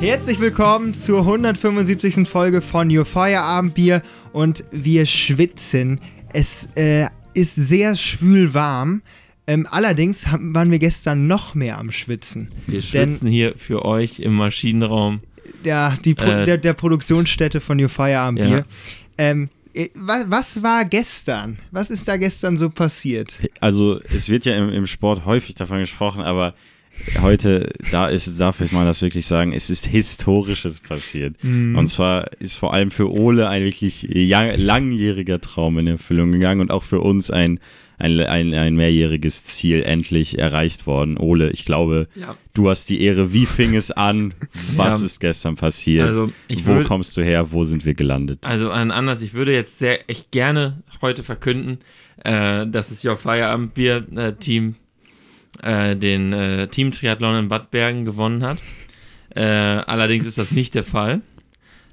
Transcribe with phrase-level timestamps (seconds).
[0.00, 2.26] Herzlich willkommen zur 175.
[2.26, 4.00] Folge von Your Feierabendbier
[4.32, 6.00] und wir schwitzen.
[6.32, 7.04] Es äh,
[7.34, 9.02] ist sehr schwül warm.
[9.46, 12.48] Ähm, allerdings haben, waren wir gestern noch mehr am Schwitzen.
[12.66, 15.18] Wir schwitzen hier für euch im Maschinenraum.
[15.66, 18.48] Der, die Pro Äh, der, der Produktionsstätte von Your Feierabendbier.
[18.48, 18.64] Ja.
[19.18, 21.58] Ähm, äh, was, was war gestern?
[21.72, 23.38] Was ist da gestern so passiert?
[23.60, 26.54] Also es wird ja im, im Sport häufig davon gesprochen, aber
[27.22, 31.42] heute, da ist, darf ich mal das wirklich sagen, es ist Historisches passiert.
[31.42, 31.76] Mhm.
[31.76, 36.60] Und zwar ist vor allem für Ole ein wirklich ja, langjähriger Traum in Erfüllung gegangen
[36.60, 37.58] und auch für uns ein,
[37.98, 41.16] ein, ein, ein mehrjähriges Ziel endlich erreicht worden.
[41.18, 42.36] Ole, ich glaube, Ja.
[42.54, 43.32] du hast die Ehre.
[43.32, 44.34] Wie fing es an?
[44.76, 45.06] Was Ja.
[45.06, 46.06] ist gestern passiert?
[46.08, 47.52] Also, ich Wo kommst du her?
[47.52, 48.38] Wo sind wir gelandet?
[48.42, 51.78] Also an anders, ich würde jetzt sehr echt gerne heute verkünden,
[52.24, 54.06] äh, dass das Your Feierabendbier
[55.62, 58.58] äh, den äh, Team Triathlon in Bad Bergen gewonnen hat.
[59.34, 61.20] Äh, allerdings ist das nicht der Fall.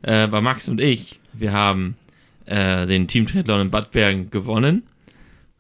[0.01, 1.95] Äh, weil Max und ich, wir haben
[2.45, 4.83] äh, den Team Triathlon in Bad Bergen gewonnen.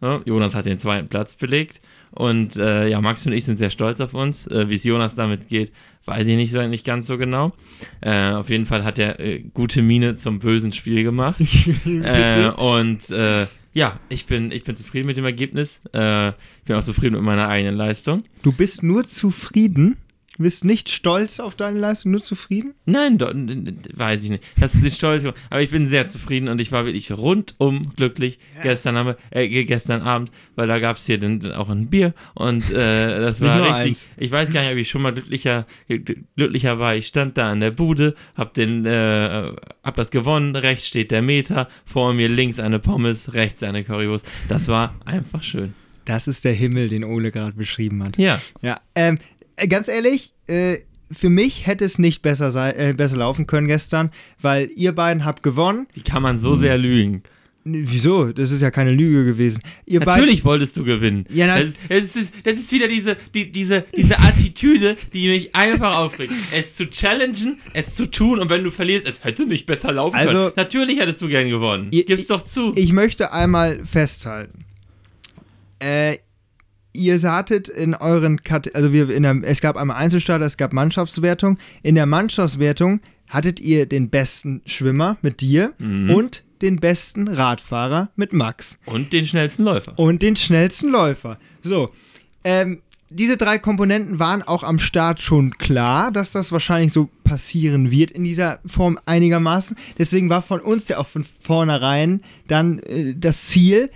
[0.01, 1.81] Ja, Jonas hat den zweiten Platz belegt.
[2.11, 4.47] Und äh, ja, Max und ich sind sehr stolz auf uns.
[4.47, 5.71] Äh, Wie es Jonas damit geht,
[6.05, 7.51] weiß ich nicht, so- nicht ganz so genau.
[8.01, 11.39] Äh, auf jeden Fall hat er äh, gute Miene zum bösen Spiel gemacht.
[11.85, 13.09] äh, und
[13.77, 15.81] ja, ich bin, ich bin zufrieden mit dem Ergebnis.
[15.93, 18.23] Äh, ich bin auch zufrieden mit meiner eigenen Leistung.
[18.41, 19.97] Du bist nur zufrieden?
[20.37, 22.73] Du bist nicht stolz auf deine Leistung, nur zufrieden?
[22.85, 24.43] Nein, do, weiß ich nicht.
[24.59, 25.23] Das ist die Stolz.
[25.49, 29.65] Aber ich bin sehr zufrieden und ich war wirklich rundum glücklich gestern, haben äh, ge-
[29.65, 33.49] gestern Abend, weil da gab es hier dann auch ein Bier und äh, das Nicht
[33.49, 33.73] war richtig.
[33.87, 34.07] eins.
[34.17, 36.95] Ich weiß gar nicht, ob ich schon mal glücklicher, gl- glücklicher war.
[36.95, 39.51] Ich stand da an der Bude, hab den, äh,
[39.83, 40.55] hab das gewonnen.
[40.55, 44.27] Rechts steht der Meter, vor mir links eine Pommes, rechts eine Currywurst.
[44.49, 45.73] Das war einfach schön.
[46.05, 48.17] Das ist der Himmel, den Ole gerade beschrieben hat.
[48.17, 49.36] Ja, Ja, ähm, äh,
[49.67, 50.77] ganz ehrlich, äh,
[51.11, 55.23] für mich hätte es nicht besser, sei, äh, besser laufen können gestern, weil ihr beiden
[55.25, 55.87] habt gewonnen.
[55.93, 57.23] wie kann man so sehr lügen?
[57.69, 58.31] Wieso?
[58.31, 59.61] Das ist ja keine Lüge gewesen.
[59.85, 61.25] Ihr Natürlich wolltest du gewinnen.
[61.29, 65.27] Ja, na- das, ist- das, ist, das ist wieder diese, die, diese, diese Attitüde, die
[65.27, 66.31] mich einfach aufregt.
[66.53, 70.15] Es zu challengen, es zu tun und wenn du verlierst, es hätte nicht besser laufen
[70.15, 70.53] Also- können.
[70.55, 71.87] Natürlich hättest du gern gewonnen.
[71.91, 72.71] Ihr- Gib's doch zu.
[72.75, 74.63] Ich möchte einmal festhalten.
[75.79, 76.17] Äh,
[76.97, 80.73] ihr sattet in euren Kat also wir in der, es gab einmal Einzelstarter, es gab
[80.73, 81.57] Mannschaftswertung.
[81.83, 82.99] In der Mannschaftswertung
[83.29, 86.09] hattet ihr den besten Schwimmer mit dir Mhm.
[86.09, 88.79] und den besten Radfahrer mit Max.
[88.85, 89.93] Und den schnellsten Läufer.
[89.97, 91.37] und den schnellsten Läufer.
[91.61, 91.89] So,
[92.43, 97.89] ähm, diese drei Komponenten waren auch am Start schon klar, dass das wahrscheinlich so passieren
[97.91, 99.77] wird in dieser Form einigermaßen.
[99.97, 103.89] Deswegen war von uns ja auch von vornherein dann äh, das Ziel,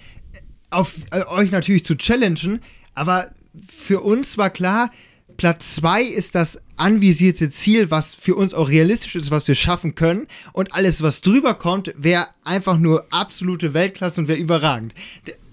[0.69, 2.61] auf äh, euch natürlich zu challengen,
[2.93, 3.31] aber
[3.67, 4.91] für uns war klar,
[5.37, 9.95] Platz 2 ist das anvisierte Ziel, was für uns auch realistisch ist, was wir schaffen
[9.95, 10.27] können.
[10.53, 14.93] Und alles, was drüber kommt, wäre einfach nur absolute Weltklasse und wäre überragend.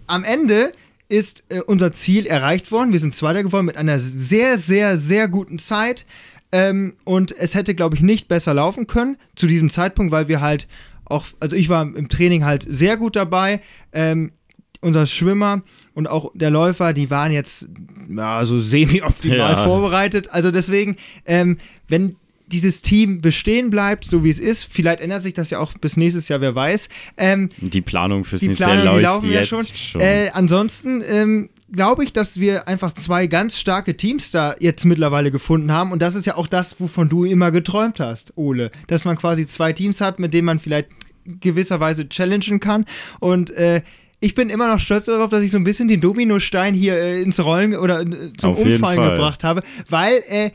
[0.07, 0.73] Am Ende
[1.09, 2.93] ist äh, unser Ziel erreicht worden.
[2.93, 6.05] Wir sind Zweiter geworden mit einer sehr, sehr, sehr guten Zeit.
[6.53, 10.41] Ähm, und es hätte, glaube ich, nicht besser laufen können zu diesem Zeitpunkt, weil wir
[10.41, 10.67] halt
[11.05, 13.61] auch, also ich war im Training halt sehr gut dabei.
[13.93, 14.33] Ähm,
[14.81, 15.63] unser Schwimmer
[15.95, 17.69] und auch der Läufer, die waren jetzt
[18.15, 19.65] ja, so semi-optimal Ja.
[19.65, 20.31] vorbereitet.
[20.31, 20.97] Also deswegen,
[21.27, 21.59] ähm,
[21.89, 22.17] wenn
[22.47, 25.97] dieses Team bestehen bleibt, so wie es ist, vielleicht ändert sich das ja auch bis
[25.99, 26.89] nächstes Jahr, wer weiß.
[27.19, 29.67] Ähm, Die Planung fürs die nächste Jahr die läuft laufen ja jetzt schon.
[29.67, 30.01] schon.
[30.01, 35.31] Äh, ansonsten ähm, glaube ich, dass wir einfach zwei ganz starke Teams da jetzt mittlerweile
[35.31, 35.93] gefunden haben.
[35.93, 38.71] Und das ist ja auch das, wovon du immer geträumt hast, Ole.
[38.87, 40.89] Dass man quasi zwei Teams hat, mit denen man vielleicht
[41.27, 42.87] gewisserweise challengen kann.
[43.21, 43.83] Und äh,
[44.21, 47.23] ich bin immer noch stolz darauf, dass ich so ein bisschen den Dominostein hier äh,
[47.23, 49.11] ins Rollen oder äh, zum Auf Umfallen Fall.
[49.13, 50.47] gebracht habe, weil äh,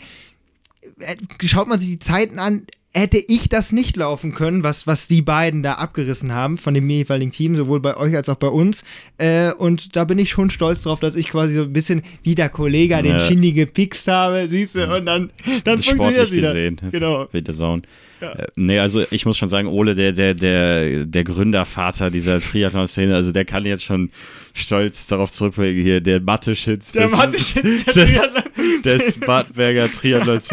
[1.00, 1.16] äh,
[1.46, 2.66] schaut man sich die Zeiten an,
[2.96, 6.88] hätte ich das nicht laufen können, was, was die beiden da abgerissen haben von dem
[6.89, 8.83] jeweiligen Team, sowohl bei euch als auch bei uns.
[9.18, 12.36] Äh, und da bin ich schon stolz drauf, dass ich quasi so ein bisschen wie
[12.36, 13.19] der Kollege den Ja.
[13.27, 15.31] Shindy gepikst habe, siehst du, und dann,
[15.63, 16.50] dann funktioniert es wieder.
[16.54, 16.77] gesehen.
[16.92, 17.27] Genau.
[17.31, 17.81] With the Zone.
[18.31, 23.15] Äh, nee, also ich muss schon sagen, Ole, der, der, der, der Gründervater dieser Triathlon-Szene,
[23.15, 24.09] also der kann jetzt schon
[24.55, 30.49] stolz darauf zurückblicken, hier der Mathe-Schitz Der des, Mathe-Schitz der des, Triathlon- des Badberger Triathlons.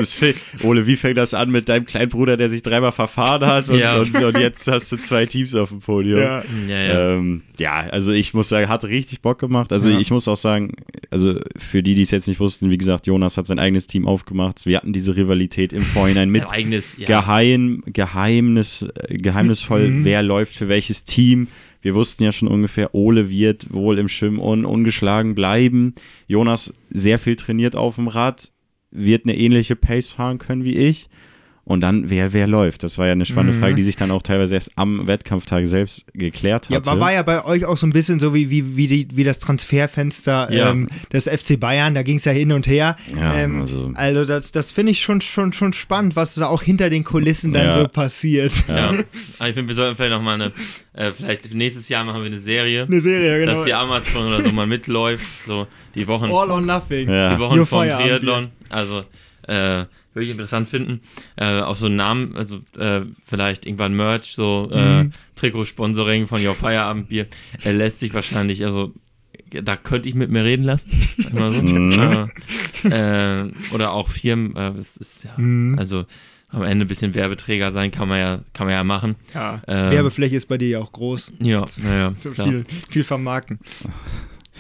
[0.63, 3.79] Ole, wie fängt das an mit deinem kleinen Bruder, der sich dreimal verfahren hat und,
[3.79, 3.99] Ja.
[3.99, 6.19] und, und jetzt hast du zwei Teams auf dem Podium.
[6.21, 6.43] Ja.
[6.69, 7.15] Ja, ja.
[7.17, 9.71] Ähm, ja, also ich muss sagen, hat richtig Bock gemacht.
[9.71, 9.99] Also Ja.
[9.99, 10.73] ich muss auch sagen,
[11.11, 14.07] also für die, die es jetzt nicht wussten, wie gesagt, Jonas hat sein eigenes Team
[14.07, 14.65] aufgemacht.
[14.65, 17.07] Wir hatten diese Rivalität im Vorhinein mit eigenes, ja.
[17.69, 20.05] Geheim, Geheimnis, äh, geheimnisvoll, Mhm.
[20.05, 21.49] wer läuft für welches Team.
[21.83, 25.95] Wir wussten ja schon ungefähr, Ole wird wohl im Schwimmen un ungeschlagen bleiben.
[26.27, 28.51] Jonas sehr viel trainiert auf dem Rad,
[28.91, 31.09] wird eine ähnliche Pace fahren können wie ich.
[31.65, 32.83] Und dann, wer, wer läuft?
[32.83, 33.61] Das war ja eine spannende Mhm.
[33.61, 36.99] Frage, die sich dann auch teilweise erst am Wettkampftag selbst geklärt Ja, hatte.
[36.99, 39.39] war, ja bei euch auch so ein bisschen so wie, wie, wie, die, wie das
[39.39, 40.71] Transferfenster Ja.
[40.71, 42.97] ähm, des FC Bayern, da ging es ja hin und her.
[43.17, 46.63] Ja, ähm, also- also das, das finde ich schon, schon, schon spannend, was da auch
[46.63, 47.73] hinter den Kulissen dann Ja.
[47.75, 48.53] so passiert.
[48.69, 48.89] Ja.
[49.39, 50.53] Aber ich finde, wir sollten vielleicht noch mal eine,
[50.95, 53.53] äh, vielleicht nächstes Jahr machen wir eine Serie, Eine Serie, genau.
[53.53, 57.09] dass die Amazon oder so mal mitläuft, so die Wochen, All or nothing.
[57.09, 57.35] Ja.
[57.35, 58.49] die Wochen Your vom Triathlon.
[58.71, 59.05] Also,
[59.47, 59.85] äh,
[60.21, 61.01] würde ich interessant finden.
[61.37, 65.13] Äh, auf so einen Namen, also äh, vielleicht irgendwann Merch, so äh, Mhm.
[65.35, 67.27] Trikotsponsoring von Your Feierabendbier,
[67.65, 68.93] äh, lässt sich wahrscheinlich, also
[69.51, 70.91] da könnte ich mit mir reden lassen.
[71.23, 71.31] so.
[71.75, 72.31] Mhm.
[72.93, 75.79] äh, äh, oder auch Firmen, äh, das ist ja, Mhm.
[75.79, 76.05] also
[76.53, 79.15] am Ende ein bisschen Werbeträger sein kann man ja, kann man ja machen.
[79.35, 79.63] Ja.
[79.69, 81.33] Ähm, Werbefläche ist bei dir ja auch groß.
[81.39, 83.61] Ja, naja, So viel, viel vermarkten.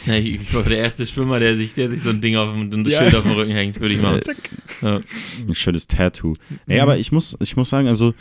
[0.07, 2.53] Ja, ich, ich war der erste Schwimmer, der sich, der sich so ein Ding auf
[2.53, 3.01] dem ein Ja.
[3.01, 4.23] Schild auf dem Rücken hängt, würde ich machen.
[4.23, 4.37] Zack.
[4.83, 5.01] Ja.
[5.47, 6.35] Ein schönes Tattoo.
[6.67, 6.81] Nee, Mhm.
[6.81, 8.15] aber ich muss, ich muss sagen, also,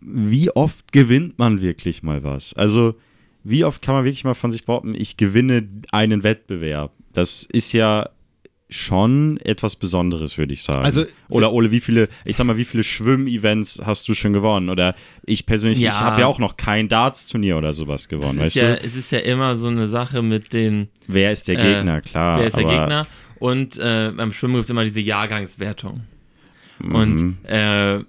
[0.00, 2.54] wie oft gewinnt man wirklich mal was?
[2.54, 2.94] Also,
[3.44, 6.92] wie oft kann man wirklich mal von sich behaupten, ich gewinne einen Wettbewerb?
[7.12, 8.10] Das ist ja
[8.70, 10.84] schon etwas Besonderes, würde ich sagen.
[10.84, 14.68] Also- Oder Ole, wie viele, ich sag mal, wie viele Schwimm-Events hast du schon gewonnen?
[14.68, 14.94] Oder
[15.24, 15.90] ich persönlich, Ja.
[15.90, 18.84] ich habe ja auch noch kein Darts-Turnier oder sowas Es gewonnen, ist, weißt ja, du?
[18.84, 22.38] es ist ja immer so eine Sache mit den, Wer ist der äh, Gegner, klar.
[22.40, 23.06] wer ist der Gegner
[23.38, 26.02] und äh, beim Schwimmen gibt es immer diese Jahrgangswertung.
[26.80, 26.94] Mhm.
[26.94, 28.00] Und äh,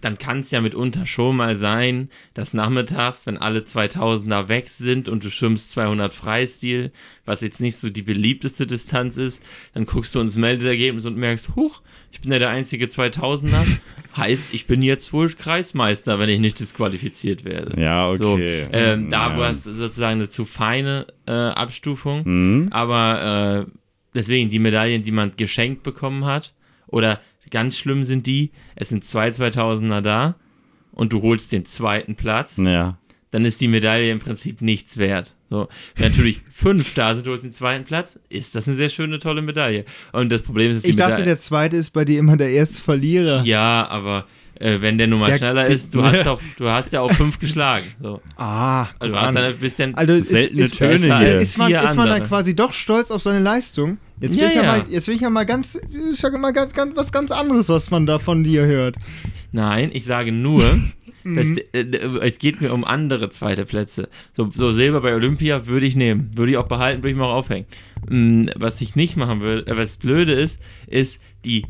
[0.00, 5.08] dann kann es ja mitunter schon mal sein, dass nachmittags, wenn alle 2000er weg sind
[5.08, 6.90] und du schwimmst 200 Freistil,
[7.24, 9.42] was jetzt nicht so die beliebteste Distanz ist,
[9.74, 11.82] dann guckst du ins Meldeergebnis und merkst, huch,
[12.12, 13.64] ich bin ja der einzige 2000er.
[14.16, 17.80] heißt, ich bin jetzt wohl Kreismeister, wenn ich nicht disqualifiziert werde.
[17.80, 18.18] Ja, okay.
[18.18, 19.38] So, ähm, da Ja.
[19.38, 22.22] war es sozusagen eine zu feine äh, Abstufung.
[22.24, 22.68] Mhm.
[22.70, 23.70] Aber äh,
[24.14, 26.54] deswegen die Medaillen, die man geschenkt bekommen hat,
[26.86, 27.20] oder
[27.54, 30.34] ganz schlimm sind die, es sind zwei 2000er da
[30.92, 32.98] und du holst den zweiten Platz, Ja.
[33.30, 35.34] dann ist die Medaille im Prinzip nichts wert.
[35.50, 38.88] So, wenn natürlich fünf da sind, du holst den zweiten Platz, ist das eine sehr
[38.88, 39.84] schöne, tolle Medaille.
[40.12, 41.26] Und das Problem ist, dass die Ich dachte, Medaille.
[41.26, 43.42] der zweite ist bei dir immer der erste Verlierer.
[43.44, 44.26] ja, aber
[44.60, 47.00] äh, wenn der nun mal Der- schneller der- ist, du hast, auch, du hast ja
[47.00, 47.86] auch fünf geschlagen.
[48.02, 48.20] So.
[48.36, 49.34] Ah, Also du hast an.
[49.36, 49.94] dann ein bisschen.
[49.96, 51.38] Also ist, Seltene ist, Töne besser hier.
[51.38, 53.98] ist, man, ist man dann quasi doch stolz auf seine Leistung?
[54.20, 54.76] Jetzt will, Ja, ich, ja ja.
[54.78, 57.68] Mal, jetzt will ich ja mal ganz, ist ja mal ganz, ganz, was ganz anderes,
[57.68, 58.96] was man da von dir hört.
[59.52, 60.62] Nein, ich sage nur,
[61.24, 61.58] dass, Mhm.
[61.72, 64.08] äh, äh, es geht mir um andere zweite Plätze.
[64.36, 67.24] So, so Silber bei Olympia würde ich nehmen, würde ich auch behalten, würde ich mir
[67.24, 67.66] auch aufhängen.
[68.08, 71.64] Mm, Was ich nicht machen würde, äh, was blöde ist, ist die,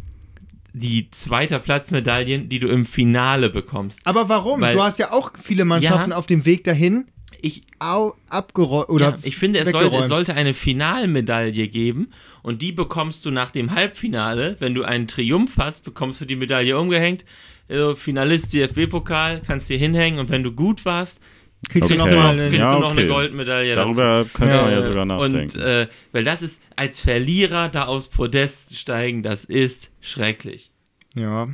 [0.72, 4.00] die zweiter Platzmedaillen, die du im Finale bekommst.
[4.06, 4.60] Aber warum?
[4.60, 6.16] Weil- du hast ja auch viele Mannschaften Ja.
[6.16, 7.04] auf dem Weg dahin
[7.46, 12.08] Ich, au, abgeräumt oder ja, ich finde, es sollte, es sollte eine Finalmedaille geben
[12.42, 14.56] und die bekommst du nach dem Halbfinale.
[14.60, 17.24] Wenn du einen Triumph hast, bekommst du die Medaille umgehängt.
[17.68, 21.20] Also Finalist DFB-Pokal, kannst dir hinhängen und wenn du gut warst,
[21.68, 22.08] kriegst du Okay.
[22.10, 23.08] du mal noch, eine, kriegst Ja, du noch eine okay.
[23.10, 23.94] Goldmedaille dazu.
[23.94, 24.82] Darüber könnte Ja, man ja ja.
[24.82, 25.38] sogar nachdenken.
[25.40, 30.70] Und äh, weil das ist, als Verlierer da aufs Podest steigen, das ist schrecklich.
[31.14, 31.48] Ja.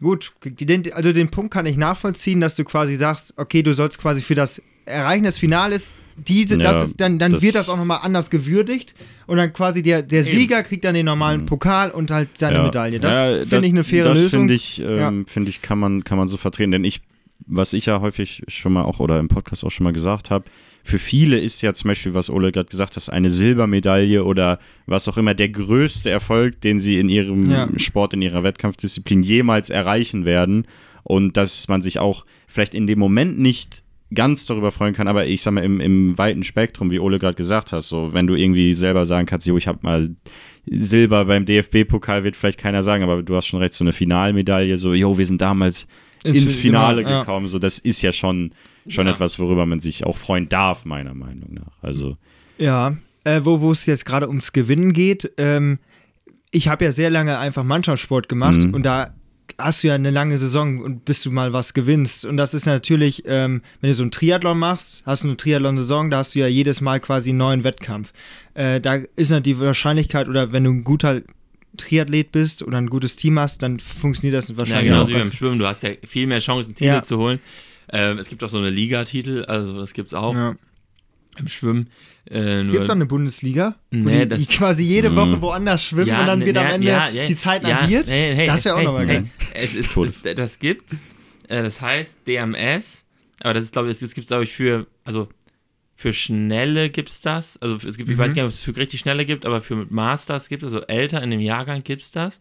[0.00, 3.98] Gut, den, also den Punkt kann ich nachvollziehen, dass du quasi sagst, okay, du sollst
[3.98, 7.68] quasi für das Erreichen des Finales diese, Ja, das ist, dann, dann das- wird das
[7.68, 8.94] auch nochmal anders gewürdigt
[9.26, 12.62] und dann quasi der, der Sieger kriegt dann den normalen Pokal und halt seine Ja.
[12.64, 12.98] Medaille.
[13.00, 14.40] Das Ja, finde ich eine faire das Lösung.
[14.40, 16.72] finde ich, ähm, finde ich, kann man, kann man so vertreten.
[16.72, 17.00] Denn ich,
[17.46, 20.44] was ich ja häufig schon mal auch oder im Podcast auch schon mal gesagt habe,
[20.82, 25.08] für viele ist ja zum Beispiel, was Ole gerade gesagt hat, eine Silbermedaille oder was
[25.08, 27.68] auch immer der größte Erfolg, den sie in ihrem Ja.
[27.76, 30.66] Sport, in ihrer Wettkampfdisziplin jemals erreichen werden.
[31.02, 33.82] Und dass man sich auch vielleicht in dem Moment nicht
[34.12, 37.36] ganz darüber freuen kann, aber ich sag mal, im, im weiten Spektrum, wie Ole gerade
[37.36, 40.10] gesagt hat, so wenn du irgendwie selber sagen kannst, jo, ich habe mal
[40.66, 44.76] Silber beim DFB-Pokal, wird vielleicht keiner sagen, aber du hast schon recht, so eine Finalmedaille,
[44.76, 45.86] so, jo, wir sind damals
[46.24, 47.20] Ins- ins Finale genau, ja.
[47.20, 48.50] gekommen, so, das ist ja schon,
[48.90, 49.12] schon Ja.
[49.12, 51.72] etwas, worüber man sich auch freuen darf, meiner Meinung nach.
[51.82, 52.16] Also,
[52.58, 55.30] Ja, äh, wo, wo es jetzt gerade ums Gewinnen geht.
[55.38, 55.78] Ähm,
[56.50, 58.74] ich habe ja sehr lange einfach Mannschaftssport gemacht Mhm.
[58.74, 59.14] und da
[59.58, 62.24] hast du ja eine lange Saison und bis du mal was gewinnst.
[62.24, 66.08] Und das ist natürlich, ähm, wenn du so einen Triathlon machst, hast du eine Triathlon-Saison,
[66.10, 68.12] da hast du ja jedes Mal quasi einen neuen Wettkampf.
[68.54, 71.20] Äh, da ist halt die Wahrscheinlichkeit, oder wenn du ein guter
[71.76, 75.22] Triathlet bist oder ein gutes Team hast, dann funktioniert das Ja, wahrscheinlich genauso auch wie
[75.22, 75.58] beim Schwimmen.
[75.58, 77.02] Du hast ja viel mehr Chancen, Titel Ja.
[77.02, 77.38] zu holen.
[77.92, 80.54] Ähm, es gibt auch so eine Ligatitel, also das gibt es auch ja.
[81.38, 81.90] im Schwimmen.
[82.26, 83.74] Äh, Gibt es da eine Bundesliga?
[83.90, 86.64] Nee, die, das- die quasi jede Woche woanders schwimmen Ja, und dann ne, wird am
[86.66, 88.08] ja, Ende ja, ja, die Zeit addiert?
[88.08, 89.30] hey, hey, das wäre auch hey, nochmal hey, geil.
[89.54, 91.02] Es ist, es, das gibt's.
[91.48, 93.06] Äh, das heißt DMS,
[93.40, 95.28] aber das ist, glaube ich, das gibt's, glaube ich, für, also
[95.96, 97.60] für Schnelle gibt's das.
[97.60, 98.20] Also es gibt, ich Mhm.
[98.20, 100.86] weiß gar nicht, ob es für richtig Schnelle gibt, aber für Masters gibt es, also
[100.86, 102.40] älter in dem Jahrgang gibt's das.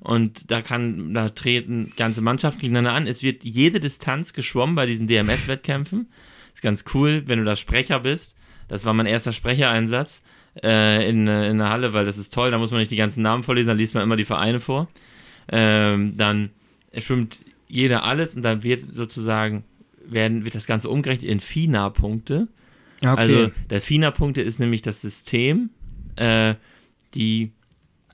[0.00, 3.06] Und da kann, da treten ganze Mannschaften gegeneinander an.
[3.06, 6.08] Es wird jede Distanz geschwommen bei diesen DMS-Wettkämpfen.
[6.54, 8.36] Ist ganz cool, wenn du da Sprecher bist.
[8.68, 10.22] Das war mein erster Sprechereinsatz
[10.62, 12.50] äh, in, äh, in der Halle, weil das ist toll.
[12.50, 14.88] Da muss man nicht die ganzen Namen vorlesen, dann liest man immer die Vereine vor.
[15.48, 16.50] Ähm, dann
[16.96, 19.64] schwimmt jeder alles und dann wird sozusagen
[20.04, 22.48] werden, wird das Ganze umgerechnet in FINA-Punkte.
[23.02, 23.20] Ja, okay.
[23.20, 25.70] Also das FINA-Punkte ist nämlich das System,
[26.16, 26.54] äh,
[27.14, 27.52] die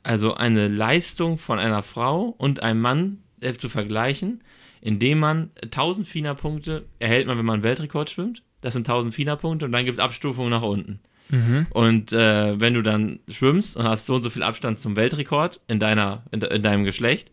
[0.02, 4.42] also eine Leistung von einer Frau und einem Mann äh, zu vergleichen,
[4.80, 8.42] indem man 1000 FINA-Punkte erhält man, wenn man einen Weltrekord schwimmt.
[8.60, 11.00] Das sind 1000 FINA-Punkte und dann gibt es Abstufungen nach unten.
[11.28, 11.66] mhm.
[11.70, 15.60] Und äh, wenn du dann schwimmst und hast so und so viel Abstand zum Weltrekord
[15.68, 17.30] in, deiner, in, in deinem Geschlecht,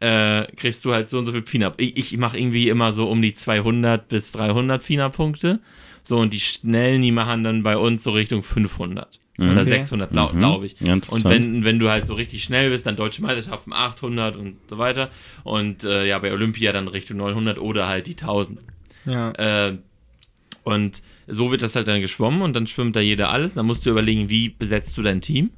[0.00, 1.74] äh, kriegst du halt so und so viel FINA.
[1.76, 5.60] Ich, ich mache irgendwie immer so um die 200 bis 300 FINA-Punkte.
[6.02, 9.20] So, und die Schnellen, die machen dann bei uns so Richtung 500.
[9.38, 9.64] Oder Okay.
[9.70, 10.38] 600, glaube Mhm.
[10.40, 10.74] glaub ich.
[10.80, 14.56] Ja, Und wenn, wenn du halt so richtig schnell bist, dann deutsche Meisterschaften 800 und
[14.68, 15.10] so weiter.
[15.44, 18.58] Und äh, ja, bei Olympia dann Richtung 900 oder halt die 1000.
[19.04, 19.30] Ja.
[19.32, 19.78] Äh,
[20.64, 23.54] und so wird das halt dann geschwommen und dann schwimmt da jeder alles.
[23.54, 25.50] Dann musst du überlegen, wie besetzt du dein Team.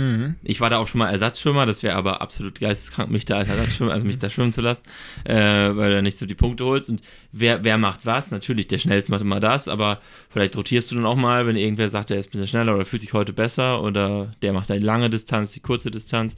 [0.00, 0.36] Mhm.
[0.42, 3.50] Ich war da auch schon mal Ersatzschwimmer, das wäre aber absolut geisteskrank, mich da als
[3.50, 4.80] Ersatzschwimmer, also mich da schwimmen zu lassen,
[5.24, 6.88] äh, weil du nicht so die Punkte holst.
[6.88, 7.02] Und
[7.32, 8.30] wer, wer macht was?
[8.30, 11.90] Natürlich, der Schnellste macht immer das, aber vielleicht rotierst du dann auch mal, wenn irgendwer
[11.90, 14.78] sagt, der ist ein bisschen schneller oder fühlt sich heute besser oder der macht die
[14.78, 16.34] lange Distanz, die kurze Distanz.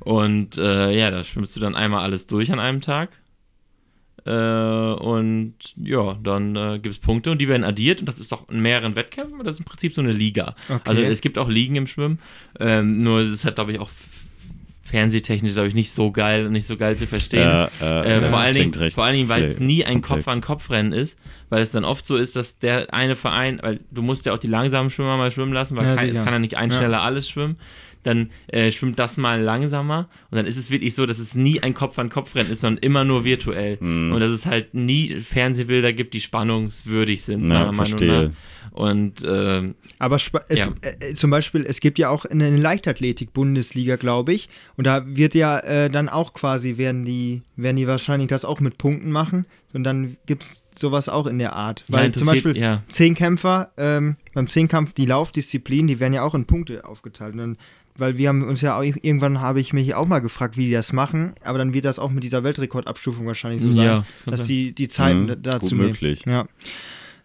[0.00, 3.10] Und äh, ja, da schwimmst du dann einmal alles durch an einem Tag.
[4.24, 8.30] Äh, und ja, dann äh, gibt es Punkte und die werden addiert und das ist
[8.32, 10.54] doch in mehreren Wettkämpfen, aber das ist im Prinzip so eine Liga.
[10.68, 10.80] Okay.
[10.84, 12.18] Also es gibt auch Ligen im Schwimmen,
[12.60, 13.90] ähm, nur es ist halt, glaube ich, auch
[14.84, 17.42] fernsehtechnisch, glaube ich, nicht so geil und nicht so geil zu verstehen.
[17.42, 20.02] Ja, Äh, vor, allen Dingen, recht vor allen Dingen, weil es nie ein.
[20.02, 24.26] Kopf-an-Kopf-Rennen ist, weil es dann oft so ist, dass der eine Verein, weil du musst
[24.26, 26.56] ja auch die langsamen Schwimmer mal schwimmen lassen, weil Ja, kein, es kann ja nicht
[26.56, 26.76] ein Ja.
[26.76, 27.56] schneller alles schwimmen.
[28.04, 31.60] Dann äh, schwimmt das mal langsamer und dann ist es wirklich so, dass es nie
[31.60, 33.78] ein Kopf-an-Kopf-Rennen ist, sondern immer nur virtuell.
[33.78, 34.12] Hm.
[34.12, 38.28] Und dass es halt nie Fernsehbilder gibt, die spannungswürdig sind, Ja, meiner Meinung verstehe.
[38.28, 38.72] nach.
[38.72, 40.68] Und ähm, Aber es, Ja.
[40.80, 44.48] äh, äh, zum Beispiel, es gibt ja auch eine Leichtathletik-Bundesliga, glaube ich.
[44.76, 48.60] Und da wird ja äh, dann auch quasi, werden die, werden die wahrscheinlich das auch
[48.60, 49.46] mit Punkten machen.
[49.74, 51.84] Und dann gibt es sowas auch in der Art.
[51.88, 52.82] Ja, Weil zum interessiert- Beispiel ja.
[52.88, 57.32] Zehnkämpfer, ähm, beim Zehnkampf, die Laufdisziplin, die werden ja auch in Punkte aufgeteilt.
[57.32, 57.56] Und dann,
[57.96, 60.72] weil wir haben uns ja auch, irgendwann habe ich mich auch mal gefragt, wie die
[60.72, 61.32] das machen.
[61.44, 64.48] Aber dann wird das auch mit dieser Weltrekordabstufung wahrscheinlich so sein, Ja, dass sein.
[64.48, 65.86] die die Zeiten Mhm, da- dazu gut nehmen.
[65.88, 66.24] möglich.
[66.26, 66.46] Ja.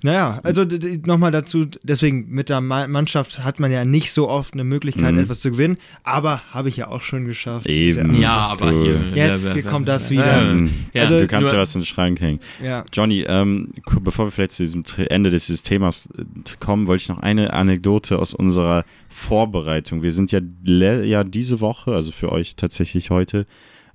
[0.04, 0.64] Naja, also
[1.06, 5.14] nochmal dazu, deswegen mit der Ma- Mannschaft hat man ja nicht so oft eine Möglichkeit,
[5.14, 5.20] Mhm.
[5.22, 7.66] etwas zu gewinnen, aber habe ich ja auch schon geschafft.
[7.68, 8.12] Eben.
[8.14, 9.02] Ist ja, aber hier.
[9.16, 10.12] Jetzt ja, hier ja, kommt ja, das ja.
[10.12, 10.52] wieder.
[10.52, 12.40] Ähm, Ja, Also- du kannst nur- ja was in den Schrank hängen.
[12.64, 12.86] Ja.
[12.94, 16.24] Johnny, ähm, bevor wir vielleicht zu diesem Ende dieses Themas äh,
[16.60, 20.04] kommen, wollte ich noch eine Anekdote aus unserer Vorbereitung.
[20.04, 23.46] Wir sind ja, ja diese Woche, also für euch tatsächlich heute,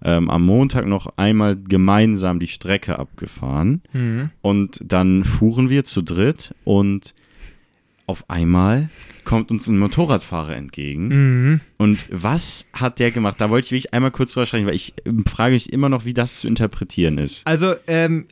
[0.05, 3.83] ähm, am Montag noch einmal gemeinsam die Strecke abgefahren.
[3.93, 4.31] Mhm.
[4.41, 7.15] Und dann fuhren wir zu dritt und
[8.07, 8.91] auf einmal
[9.25, 11.09] kommt uns ein Motorradfahrer entgegen.
[11.09, 11.61] Mhm.
[11.79, 13.41] Und was hat der gemacht?
[13.41, 16.05] Da wollte ich wirklich einmal kurz drüber sprechen, weil ich ähm, frage mich immer noch,
[16.05, 17.47] wie das zu interpretieren ist.
[17.47, 18.27] Also, ähm,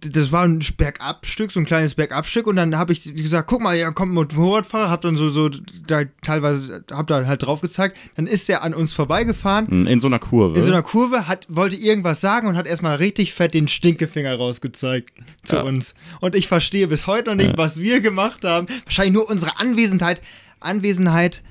[0.00, 3.76] das war ein Bergabstück, so ein kleines Bergabstück und dann habe ich gesagt, guck mal,
[3.76, 5.48] hier kommt ein Motorradfahrer, hab dann so, so
[5.86, 10.06] da teilweise, hab da halt drauf gezeigt, dann ist der an uns vorbeigefahren, In so
[10.06, 10.58] einer Kurve.
[10.58, 14.34] in so einer Kurve, hat, wollte irgendwas sagen und hat erstmal richtig fett den Stinkefinger
[14.36, 15.62] rausgezeigt zu Ja.
[15.62, 15.94] uns.
[16.20, 18.66] Und ich verstehe bis heute noch nicht, was wir gemacht haben.
[18.84, 20.20] Wahrscheinlich nur unsere Anwesenheit.
[20.60, 21.42] Anwesenheit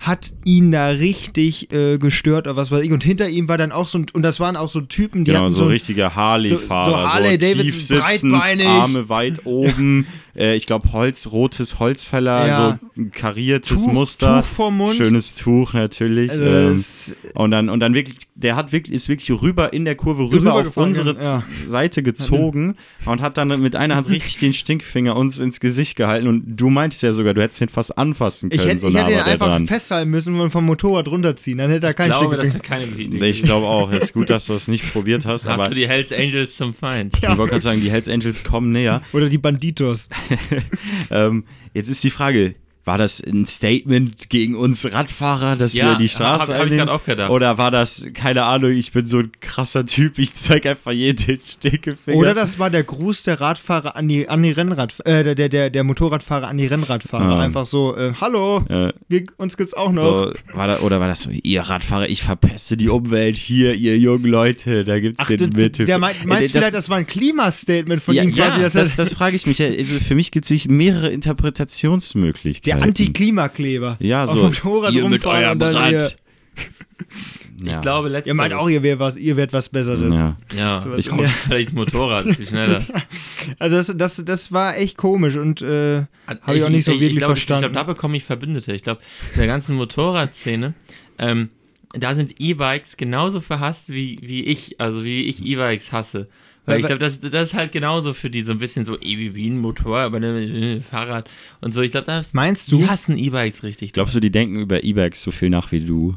[0.00, 2.92] hat ihn da richtig äh, gestört oder was weiß ich.
[2.92, 5.32] Und hinter ihm war dann auch so ein, und das waren auch so Typen, die
[5.32, 7.02] genau, hatten so, so, richtige Harley-Fahrer.
[7.02, 8.66] so- so Harley Davidson, tief sitzen, breitbeinig.
[8.68, 10.06] Arme weit oben.
[10.38, 12.78] äh, ich glaube, Holz, rotes Holzfäller, Ja.
[12.94, 14.40] so ein kariertes Tuch, Muster.
[14.40, 14.94] Tuch vorm Mund.
[14.96, 16.30] Schönes Tuch natürlich.
[16.30, 16.82] Also, ähm,
[17.34, 20.52] und dann, und dann wirklich, der hat wirklich, ist wirklich rüber in der Kurve rüber
[20.54, 21.42] auf Rübergefahren, unsere ja.
[21.66, 26.28] Seite gezogen und hat dann mit einer Hand richtig den Stinkfinger uns ins Gesicht gehalten.
[26.28, 28.60] Und du meintest ja sogar, du hättest den fast anfassen können.
[28.62, 29.66] ich hätte, so ich hätte ihn einfach dran.
[29.66, 31.58] festhalten müssen und vom Motorrad runterziehen.
[31.58, 32.80] Dann hätte er Ich keinen glaube, das Stinkefinger.
[32.80, 33.26] wäre keine Idee.
[33.28, 35.74] Ich glaube auch, es ist gut, dass du es nicht probiert hast, Hast aber du
[35.74, 37.16] die Hells Angels zum Feind?
[37.20, 39.02] ich wollte gerade sagen, die Hells Angels kommen näher.
[39.12, 40.08] Oder die Banditos.
[41.10, 41.44] Ähm,
[41.74, 42.54] jetzt ist die Frage,
[42.88, 47.04] war das ein Statement gegen uns Radfahrer, dass Ja, wir die Straße hab- hab auch
[47.04, 47.30] gedacht.
[47.30, 51.22] Oder war das, keine Ahnung, ich bin so ein krasser Typ, ich zeig einfach jeden
[51.26, 52.16] den Stinkefinger.
[52.16, 55.68] Oder das war der Gruß der Radfahrer an die, an die Rennrad, äh, der, der,
[55.68, 57.36] der, Motorradfahrer an die Rennradfahrer.
[57.36, 57.42] Ah.
[57.42, 60.00] Einfach so, äh, hallo, Äh, wir, uns gibt's auch noch.
[60.02, 63.98] so, war da, oder war das so, ihr Radfahrer, ich verpeste die Umwelt, hier, ihr
[63.98, 65.84] jungen Leute, da gibt's Ach, den Mittel.
[65.84, 68.62] der meint, Äh, meinst das- vielleicht, das war ein Klimastatement von ja, ihm quasi, ja,
[68.62, 69.58] dass er das, das frage ich mich.
[69.58, 69.66] ja.
[69.68, 71.12] Also für mich gibt es wirklich mehrere
[72.77, 72.88] der Interpretationsmöglichkeiten.
[72.88, 73.96] Anti-Klimakleber.
[74.00, 76.16] Ja, Auf so, dem Motorrad ihr mit eurem Rad.
[77.60, 77.80] Ich Ja.
[77.80, 80.14] glaube, letztes Ihr meint auch, ihr wärt was, ihr wärt was Besseres.
[80.14, 80.36] Ja.
[80.54, 82.84] Ja, sowas ich hoffe, vielleicht Motorrad, viel schneller.
[83.58, 87.10] Also das, das, das war echt komisch und äh, Hab ich auch nicht so wirklich
[87.12, 87.64] ich glaube, verstanden.
[87.66, 88.72] Ich glaube, da bekomme ich Verbündete.
[88.74, 89.00] Ich glaube,
[89.34, 90.74] in der ganzen Motorradszene,
[91.18, 91.48] ähm,
[91.94, 96.28] da sind E-Bikes genauso verhasst wie, wie ich, also wie ich E-Bikes hasse.
[96.68, 98.96] Weil ich Aber- glaube, das, das ist halt genauso für die so ein bisschen so
[99.00, 101.28] eh, wie ein Motor, aber ne, äh, Fahrrad
[101.60, 101.82] und so.
[101.82, 102.78] Ich glaube, das Meinst du?
[102.78, 103.92] Die hassen E-Bikes richtig.
[103.92, 106.16] Glaubst du, die denken über E-Bikes so viel nach wie du?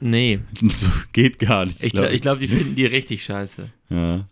[0.00, 1.82] Nee, So geht gar nicht.
[1.82, 3.70] ich glaube, ich glaub, die finden die richtig scheiße.
[3.90, 4.26] Ja.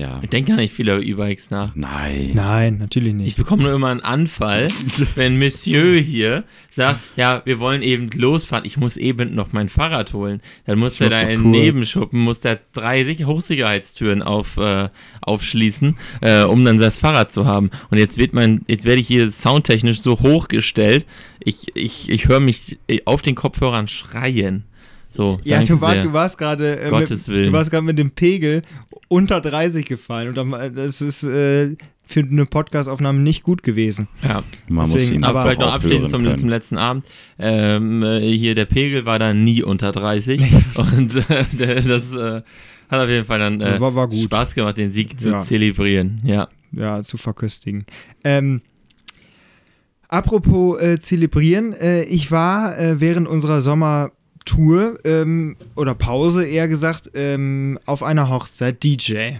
[0.00, 0.20] Ja.
[0.22, 1.74] Ich denke gar nicht viel über E-Bikes nach.
[1.74, 2.30] Nein.
[2.32, 3.36] nein, natürlich Ich nicht.
[3.36, 4.68] bekomme nur immer einen Anfall,
[5.16, 10.12] wenn Monsieur hier sagt, ja, wir wollen eben losfahren, ich muss eben noch mein Fahrrad
[10.12, 10.40] holen.
[10.66, 11.50] Dann muss Ich er da so in kurz.
[11.50, 14.88] Nebenschuppen, muss der drei Sich- Hochsicherheitstüren auf, äh,
[15.20, 17.70] aufschließen, äh, um dann das Fahrrad zu haben.
[17.90, 21.06] Und jetzt wird mein, jetzt werde ich hier soundtechnisch so hochgestellt,
[21.40, 24.62] ich, ich, ich höre mich auf den Kopfhörern schreien.
[25.10, 26.02] So, Ja, danke du, war, sehr.
[26.04, 27.46] du warst gerade äh, mit, Willen.
[27.46, 28.62] du warst gerade mit dem Pegel
[29.08, 34.08] unter 30 gefallen und dann, das ist äh, für eine Podcastaufnahme nicht gut gewesen.
[34.22, 34.42] ja.
[34.68, 36.38] Man muss Deswegen, ihn Aber Aber vielleicht noch auch abschließend zum, können.
[36.38, 37.06] zum letzten Abend.
[37.38, 40.40] Ähm, äh, hier, der Pegel war da nie unter 30.
[40.74, 42.42] und äh, das äh,
[42.90, 44.20] hat auf jeden Fall dann äh, War- war gut.
[44.20, 45.40] Spaß gemacht, den Sieg zu Ja.
[45.42, 46.20] zelebrieren.
[46.24, 46.48] Ja.
[46.72, 47.84] ja, zu verköstigen.
[48.24, 48.62] Ähm,
[50.08, 53.60] apropos äh, zelebrieren, äh, ich war äh, während unserer
[54.46, 59.36] Sommertour ähm, oder Pause eher gesagt ähm, auf einer Hochzeit DJ.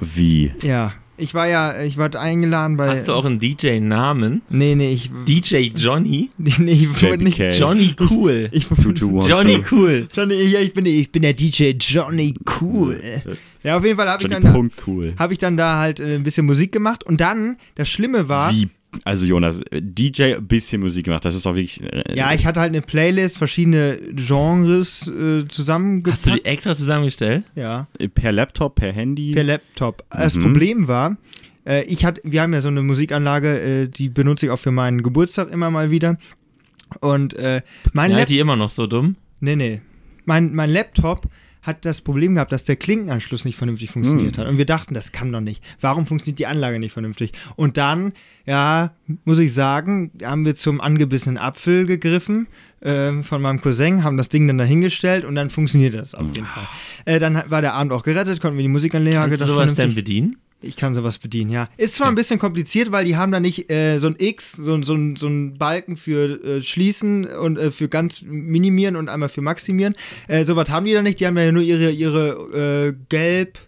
[0.00, 0.52] Wie?
[0.62, 2.88] Ja, ich war ja, ich war eingeladen bei.
[2.88, 4.42] Hast du auch einen DJ-Namen?
[4.48, 5.10] Nee, nee, ich.
[5.28, 6.30] DJ Johnny?
[6.38, 7.38] Nee, ich wurde nicht.
[7.58, 8.48] Johnny Cool.
[8.52, 9.28] Ich, 2212.
[9.28, 10.08] Johnny Cool.
[10.14, 13.00] Johnny, ja, ich bin, ich bin der DJ Johnny Cool.
[13.62, 15.14] Ja, auf jeden Fall habe ich, dann da- Punkt cool.
[15.18, 18.52] hab ich dann da halt äh, ein bisschen Musik gemacht und dann, das Schlimme war,
[18.52, 18.68] Wie?
[19.04, 21.80] Also Jonas, DJ ein bisschen Musik gemacht, das ist auch wirklich.
[21.82, 26.16] Äh, ja, ich hatte halt eine Playlist, verschiedene Genres äh, zusammengepackt.
[26.18, 27.44] Hast du die extra zusammengestellt?
[27.54, 29.32] ja, per Laptop, per Handy.
[29.32, 30.04] per Laptop.
[30.10, 30.42] Das Mhm.
[30.42, 31.16] Problem war,
[31.64, 34.72] äh, ich hatte, wir haben ja so eine Musikanlage, äh, die benutze ich auch für
[34.72, 36.18] meinen Geburtstag immer mal wieder.
[37.00, 37.62] Und äh,
[37.92, 39.14] mein Ja, Laptop, die immer noch so dumm?
[39.38, 39.80] nee, nee,
[40.24, 41.28] mein, mein Laptop
[41.62, 44.42] hat das Problem gehabt, dass der Klinkenanschluss nicht vernünftig funktioniert Hm.
[44.44, 44.48] hat.
[44.50, 45.62] Und wir dachten, das kann doch nicht.
[45.80, 47.32] Warum funktioniert die Anlage nicht vernünftig?
[47.56, 48.12] Und dann,
[48.46, 48.92] ja,
[49.24, 52.46] muss ich sagen, haben wir zum angebissenen Apfel gegriffen
[52.82, 56.46] ähm, von meinem Cousin, haben das Ding dann dahingestellt und dann funktioniert das auf jeden
[56.46, 56.66] Fall.
[57.04, 59.94] Äh, dann war der Abend auch gerettet, konnten wir die Musikanlage Kannst du sowas denn
[59.94, 60.36] bedienen?
[60.62, 61.68] Ich kann sowas bedienen, ja.
[61.76, 64.80] Ist zwar ein bisschen kompliziert, weil die haben da nicht äh, so ein X, so,
[64.82, 69.28] so, ein- so ein Balken für äh, Schließen und äh, für ganz Minimieren und einmal
[69.28, 69.94] für Maximieren.
[70.28, 71.18] Äh, sowas haben die da nicht.
[71.20, 73.58] Die haben ja nur ihre, ihre äh, gelb,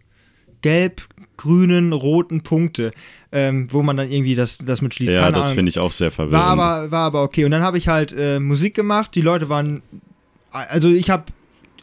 [0.61, 1.02] gelb,
[1.37, 2.92] grünen, roten Punkte,
[3.33, 5.12] ähm, wo man dann irgendwie das, das mit schließt.
[5.14, 6.35] ja, Keine das finde ich auch sehr verwirrend.
[6.44, 7.44] War aber, war aber okay.
[7.44, 9.14] Und dann habe ich halt äh, Musik gemacht.
[9.14, 9.83] Die Leute waren.
[10.50, 11.24] Also ich habe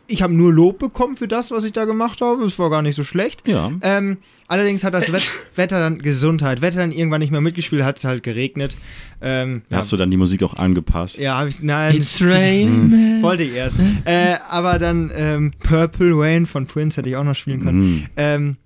[0.09, 2.43] ich hab nur Lob bekommen für das, was ich da gemacht habe.
[2.43, 3.47] Es war gar nicht so schlecht.
[3.47, 3.71] ja.
[3.81, 4.17] Ähm,
[4.47, 8.03] allerdings hat das Wet Wetter dann Gesundheit, Wetter dann irgendwann nicht mehr mitgespielt, hat es
[8.05, 8.75] halt geregnet.
[9.21, 11.17] Ähm, ja, Hast du dann die Musik auch angepasst?
[11.17, 13.21] ja, hab ich, nein, It's raining, man.
[13.21, 13.79] wollte ich erst.
[14.05, 17.79] äh, aber dann ähm, Purple Rain von Prince hätte ich auch noch spielen können.
[17.79, 18.05] Mhm.
[18.17, 18.57] Ähm,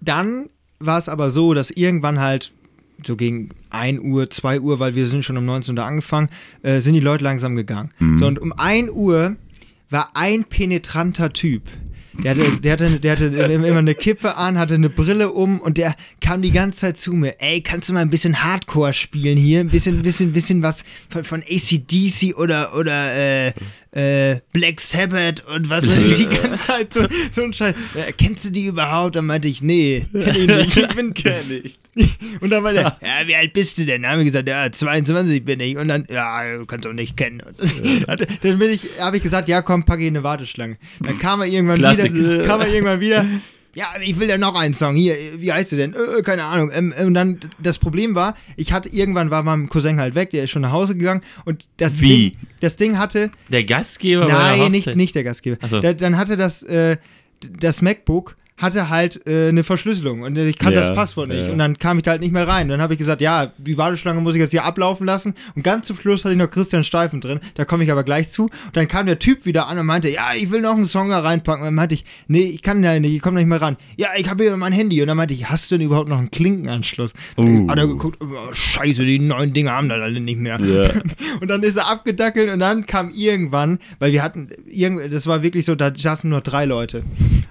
[0.00, 0.48] dann
[0.80, 2.52] war es aber so, dass irgendwann halt
[3.04, 6.28] so gegen 1 Uhr, 2 Uhr, weil wir sind schon um 19 Uhr angefangen,
[6.62, 7.90] äh, sind die Leute langsam gegangen.
[7.98, 8.16] Mhm.
[8.18, 9.36] So, und um 1 Uhr
[9.94, 11.62] war ein penetranter Typ.
[12.22, 15.78] Der hatte, der, hatte, der hatte immer eine Kippe an, hatte eine Brille um und
[15.78, 17.40] der kam die ganze Zeit zu mir.
[17.40, 19.60] Ey, kannst du mal ein bisschen Hardcore spielen hier?
[19.60, 23.52] Ein bisschen, bisschen, bisschen was von, von ACDC oder, oder äh,
[23.94, 27.74] äh, Black Sabbath und was weiß ich die ganze Zeit so, so ein Scheiß.
[27.94, 29.14] Ja, kennst du die überhaupt?
[29.14, 30.76] Dann meinte ich, nee, kenn ich nicht.
[30.76, 31.78] Ich bin, kenn ich.
[32.40, 34.02] Und dann meinte er, ja, wie alt bist du denn?
[34.02, 35.76] Dann haben wir gesagt, ja, 22 bin ich.
[35.76, 37.40] Und dann, ja, du kannst auch nicht kennen.
[37.40, 38.08] Und
[38.42, 40.76] dann bin ich, habe ich gesagt, ja, komm, pack ich in eine Warteschlange.
[41.00, 42.12] Dann kam er irgendwann Klassik.
[42.12, 43.24] wieder, kam er irgendwann wieder.
[43.74, 44.94] Ja, ich will ja noch einen Song.
[44.94, 45.94] Hier, wie heißt du denn?
[45.94, 46.70] Äh, keine Ahnung.
[46.72, 50.44] Ähm, und dann, das Problem war, ich hatte, irgendwann war mein Cousin halt weg, der
[50.44, 52.30] ist schon nach Hause gegangen und das Wie?
[52.30, 55.56] Ding, das Ding hatte, Der Gastgeber bei der Nein, nicht, nicht der Gastgeber.
[55.68, 55.80] So.
[55.80, 56.96] Da, dann hatte das, äh,
[57.40, 61.46] das MacBook hatte halt äh, eine Verschlüsselung und ich kannte Ja, das Passwort nicht.
[61.46, 61.52] ja.
[61.52, 62.68] Und dann kam ich da halt nicht mehr rein.
[62.68, 65.34] Dann habe ich gesagt, ja, die Warteschlange muss ich jetzt hier ablaufen lassen.
[65.56, 67.40] Und ganz zum Schluss hatte ich noch Christian Steifen drin.
[67.54, 68.44] Da komme ich aber gleich zu.
[68.44, 71.08] Und dann kam der Typ wieder an und meinte, ja, ich will noch einen Song
[71.10, 71.62] da reinpacken.
[71.62, 73.76] Und dann meinte ich, nee, ich kann da nicht, ich komme nicht mehr ran.
[73.96, 75.00] Ja, ich habe hier mein Handy.
[75.02, 77.12] Und dann meinte ich, hast du denn überhaupt noch einen Klinkenanschluss?
[77.36, 77.68] Uh.
[77.68, 80.60] Hat er geguckt, oh, scheiße, die neuen Dinger haben da alle nicht mehr.
[80.60, 80.90] Ja.
[81.40, 84.50] Und dann ist er abgedackelt und dann kam irgendwann, weil wir hatten,
[85.10, 87.02] das war wirklich so, da saßen nur drei Leute.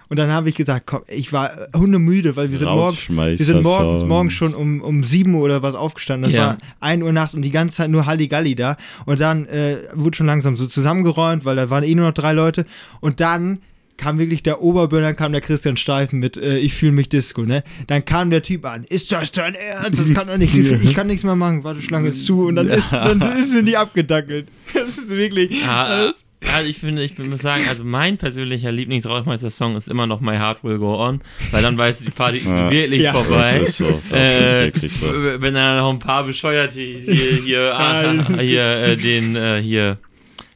[0.10, 3.38] Und dann habe ich gesagt, komm, ich war äh, hundemüde, weil wir sind morgens, wir
[3.38, 6.26] sind morgens, morgens schon um, um 7 Uhr oder was aufgestanden.
[6.30, 6.46] Das Ja.
[6.46, 8.78] war 1 Uhr Nacht und die ganze Zeit nur Halligalli da.
[9.06, 12.34] Und dann äh, wurde schon langsam so zusammengeräumt, weil da waren eh nur noch drei
[12.34, 12.66] Leute.
[13.02, 13.60] Und dann
[13.98, 17.64] kam wirklich der Oberbürger, kam der Christian Steifen mit äh, Ich fühle mich Disco, ne?
[17.88, 20.00] Dann kam der Typ an, ist das dein Ernst?
[20.00, 22.56] Das kann doch nicht, ich, ich kann nichts mehr machen, warte, Schlange ist zu und
[22.56, 24.48] dann ist, dann sind die abgedackelt.
[24.74, 25.52] Das ist wirklich...
[25.68, 26.12] Ah,
[26.54, 30.64] also ich finde, ich muss sagen, also mein persönlicher Lieblingsrauschmeister-Song ist immer noch My Heart
[30.64, 32.70] Will Go On, weil dann weißt du, die Party ist Ja.
[32.72, 33.14] wirklich Ja.
[33.14, 33.38] vorbei.
[33.38, 35.08] Das ist so, das ist Äh, wirklich so.
[35.08, 38.40] Wenn dann noch ein paar Bescheuerte hier, hier, ah, Ja.
[38.40, 39.98] hier äh, den, äh, hier,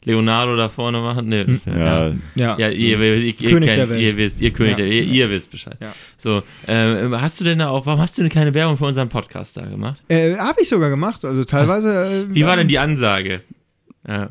[0.04, 1.28] Leonardo da vorne machen.
[1.28, 4.02] Nee, Ja, Ja, Ja, ihr, ihr, ihr, König der kennt, Welt.
[4.02, 4.78] ihr wisst, ihr König Ja.
[4.78, 5.76] der ihr, ihr wisst Bescheid.
[5.82, 5.93] Ja.
[6.17, 9.10] So, ähm, hast du denn da auch, warum hast du denn keine Werbung für unseren
[9.10, 10.02] Podcast da gemacht?
[10.08, 12.26] Äh, habe ich sogar gemacht, also teilweise.
[12.30, 13.41] Äh, Wie war denn die Ansage?
[14.08, 14.30] Ja.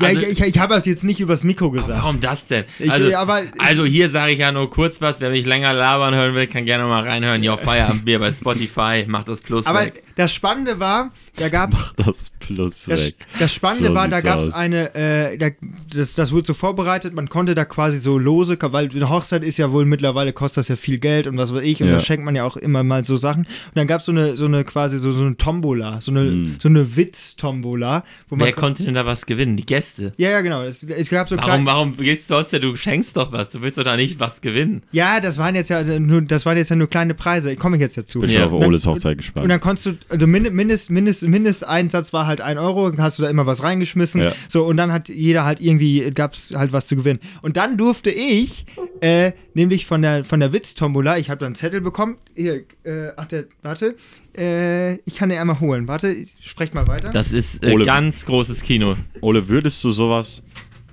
[0.00, 2.02] Ja, Also- ich, ich, ich habe das jetzt nicht übers Mikro gesagt.
[2.02, 2.64] Warum das denn?
[2.78, 5.20] Ich- Also, aber- also hier sage ich ja nur kurz was.
[5.20, 7.42] Wer mich länger labern hören will, kann gerne mal reinhören.
[7.42, 9.04] Ja, Feierabendbier bei Spotify.
[9.08, 10.02] Macht das Plus Aber weg.
[10.16, 11.94] das Spannende war, da gab es.
[11.96, 13.14] das Plus Das, weg.
[13.38, 15.48] das Spannende So war, da gab es eine, äh, da,
[15.94, 19.56] das, das wurde so vorbereitet, man konnte da quasi so lose, weil eine Hochzeit ist
[19.58, 21.94] ja wohl mittlerweile, kostet das ja viel Geld und was weiß ich, und Ja.
[21.94, 23.42] da schenkt man ja auch immer mal so Sachen.
[23.44, 26.22] Und dann gab es so eine, so eine quasi so, so eine Tombola, so eine,
[26.22, 26.56] Mhm.
[26.58, 28.46] so eine Witz-Tombola, wo man.
[28.46, 29.56] Wer konnte denn da was gewinnen?
[29.56, 30.12] Die Gäste.
[30.16, 30.62] ja, ja, genau.
[30.62, 32.58] Es, es gab so Warum, warum gehst du sonst ja?
[32.58, 33.50] Du schenkst doch was.
[33.50, 34.82] Du willst doch da nicht was gewinnen.
[34.92, 37.54] Ja, das waren jetzt ja nur, das waren jetzt ja nur kleine Preise.
[37.56, 38.20] Komme ich jetzt dazu.
[38.20, 38.46] Bin Ja.
[38.46, 39.50] auf Oles Hochzeit Und gespannt.
[39.50, 43.22] dann konntest du, also Mindest, Mindest, Mindest, Mindesteinsatz war halt 1 Euro, dann hast du
[43.22, 44.20] da immer was reingeschmissen.
[44.22, 44.32] Ja.
[44.48, 47.20] So, und dann hat jeder halt irgendwie, gab es halt was zu gewinnen.
[47.42, 48.66] Und dann durfte ich,
[49.00, 52.16] äh, nämlich von der, von der Witz-Tombola, ich habe da einen Zettel bekommen.
[52.34, 53.96] Hier, äh, ach, der, warte,
[54.36, 55.88] äh, ich kann den einmal holen.
[55.88, 57.10] Warte, sprecht mal weiter.
[57.10, 58.96] Das ist äh, Ole- ganz großes Kino.
[59.20, 60.44] Ole, würdest du sowas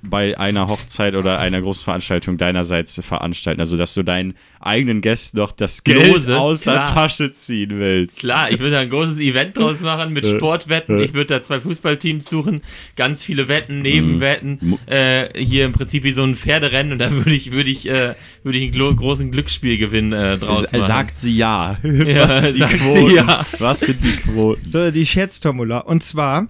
[0.09, 3.59] bei einer Hochzeit oder einer Großveranstaltung deinerseits veranstalten?
[3.61, 6.85] Also, dass du deinen eigenen Gästen noch das Geld aus der klar.
[6.93, 8.19] Tasche ziehen willst?
[8.19, 10.99] Klar, ich würde da ein großes Event draus machen mit Äh, Sportwetten.
[10.99, 11.03] äh.
[11.05, 12.61] Ich würde da zwei Fußballteams suchen,
[12.95, 14.57] ganz viele Wetten, Nebenwetten.
[14.61, 17.87] Mu- Äh, hier im Prinzip wie so ein Pferderennen und da würde ich, würde ich,
[17.89, 20.83] äh, würde ich einen großen Glücksspielgewinn äh, draus S- machen.
[20.83, 21.77] Sagt sie ja.
[21.83, 23.15] Ja, Was sind die sagt sie Quoten?
[23.15, 23.45] ja.
[23.59, 24.65] Was sind die Quoten?
[24.65, 25.79] So, die Scherztombola.
[25.79, 26.47] Und zwar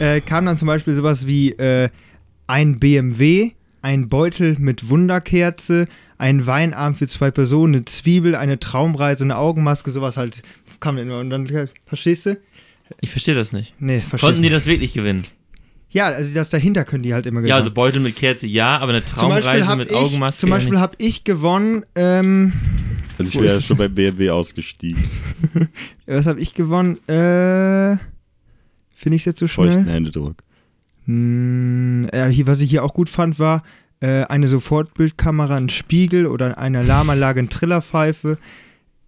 [0.00, 1.88] äh, kam dann zum Beispiel sowas wie äh,
[2.48, 5.86] ein BMW, ein Beutel mit Wunderkerze,
[6.18, 10.42] ein Weinarm für zwei Personen, eine Zwiebel, eine Traumreise, eine Augenmaske, sowas halt
[10.80, 11.20] kam dann immer.
[11.20, 12.36] Und dann, verstehst du?
[13.00, 13.74] Ich verstehe das nicht.
[13.78, 14.54] Nee, verstehst Konnten die du.
[14.56, 15.24] das wirklich gewinnen?
[15.90, 17.56] Ja, also das dahinter können die halt immer Ja, gewinnen.
[17.58, 20.40] also Beutel mit Kerze, ja, aber eine Traumreise mit ich, Augenmaske.
[20.40, 20.80] zum ja Beispiel nicht.
[20.82, 22.52] habe ich gewonnen, ähm,
[23.16, 25.02] Also, ich bin ja schon beim BMW ausgestiegen.
[26.06, 26.96] was habe ich gewonnen?
[27.08, 27.96] Äh,
[28.94, 29.68] finde ich es jetzt so schnell?
[29.72, 30.42] Feuchten Händedruck.
[31.08, 33.62] Hm, ja, hier, was ich hier auch gut fand, war
[34.00, 38.36] äh, eine Sofortbildkamera, ein Spiegel oder eine Alarmanlage, eine Trillerpfeife,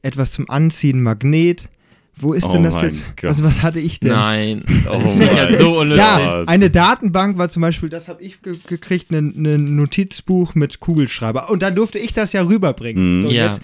[0.02, 1.68] etwas zum Anziehen, ein Magnet.
[2.16, 3.04] Wo ist Oh denn das jetzt?
[3.16, 3.30] Gott.
[3.30, 4.10] Also, was hatte ich denn?
[4.12, 4.64] Nein.
[4.88, 5.98] Oh Das ist ja mein so unnötig.
[6.04, 10.80] Ja, eine Datenbank war zum Beispiel, das habe ich ge gekriegt, ein ne Notizbuch mit
[10.80, 11.48] Kugelschreiber.
[11.50, 13.18] Und dann durfte ich das ja rüberbringen.
[13.18, 13.20] Mhm.
[13.22, 13.46] So, Ja.
[13.46, 13.60] jetzt,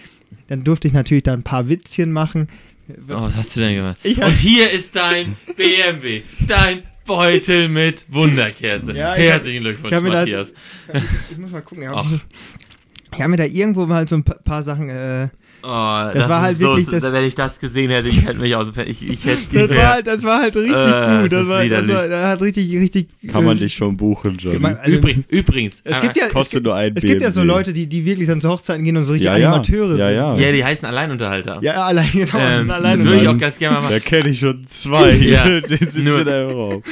[0.49, 2.49] dann durfte ich natürlich da ein paar Witzchen machen.
[3.09, 3.97] Oh, was hast du denn gemacht?
[4.05, 8.93] Und hier ist dein BMW, dein Beutel mit Wunderkerze.
[8.95, 10.53] Ja, ich hab- Herzlichen Glückwunsch, mir da- Matthias.
[10.93, 11.85] Ich, ich muss mal gucken.
[13.13, 14.91] Ich habe hab mir da irgendwo mal so ein pa- paar Sachen.
[14.91, 15.29] Äh,
[15.63, 18.39] Oh, das, war ist halt so, wirklich das- wenn ich das gesehen hätte, ich hätte
[18.39, 21.33] mich aus dem ich, ich hätte das, war halt, das war halt richtig Äh, gut.
[21.33, 23.09] das Das, war, das, war, das hat richtig, richtig.
[23.29, 24.65] Kann man äh, dich schon buchen, Johnny.
[24.65, 27.31] also, Übrig, übrigens, Es äh, gibt ja, es Kostet gibt, nur ein es gibt ja
[27.31, 27.53] so BMW.
[27.55, 29.49] Leute, die, die wirklich dann zu Hochzeiten gehen und so richtig Ja, ja.
[29.49, 30.15] Animateure Ja, sind.
[30.17, 30.37] ja.
[30.37, 31.59] ja, die heißen Alleinunterhalter.
[31.63, 33.31] Ja, allein genau, ähm, sind das würde ich da.
[33.33, 33.93] auch ganz gerne mal machen.
[33.95, 35.13] Da kenne ich schon zwei.
[35.17, 35.45] Ja.
[35.61, 36.83] Den sitzen Nur- in einem Raum.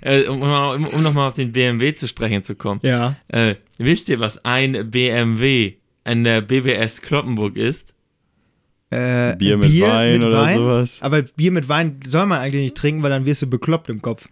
[0.00, 2.80] Äh, um, um, um nochmal auf den BMW zu sprechen zu kommen.
[2.82, 3.16] Ja.
[3.28, 5.74] Äh, wisst ihr, was ein BMW
[6.06, 7.92] an der BBS Kloppenburg ist?
[8.90, 10.98] Äh, Bier mit Wein oder sowas.
[11.02, 14.00] Aber Bier mit Wein soll man eigentlich nicht trinken, weil dann wirst du bekloppt im
[14.00, 14.28] Kopf.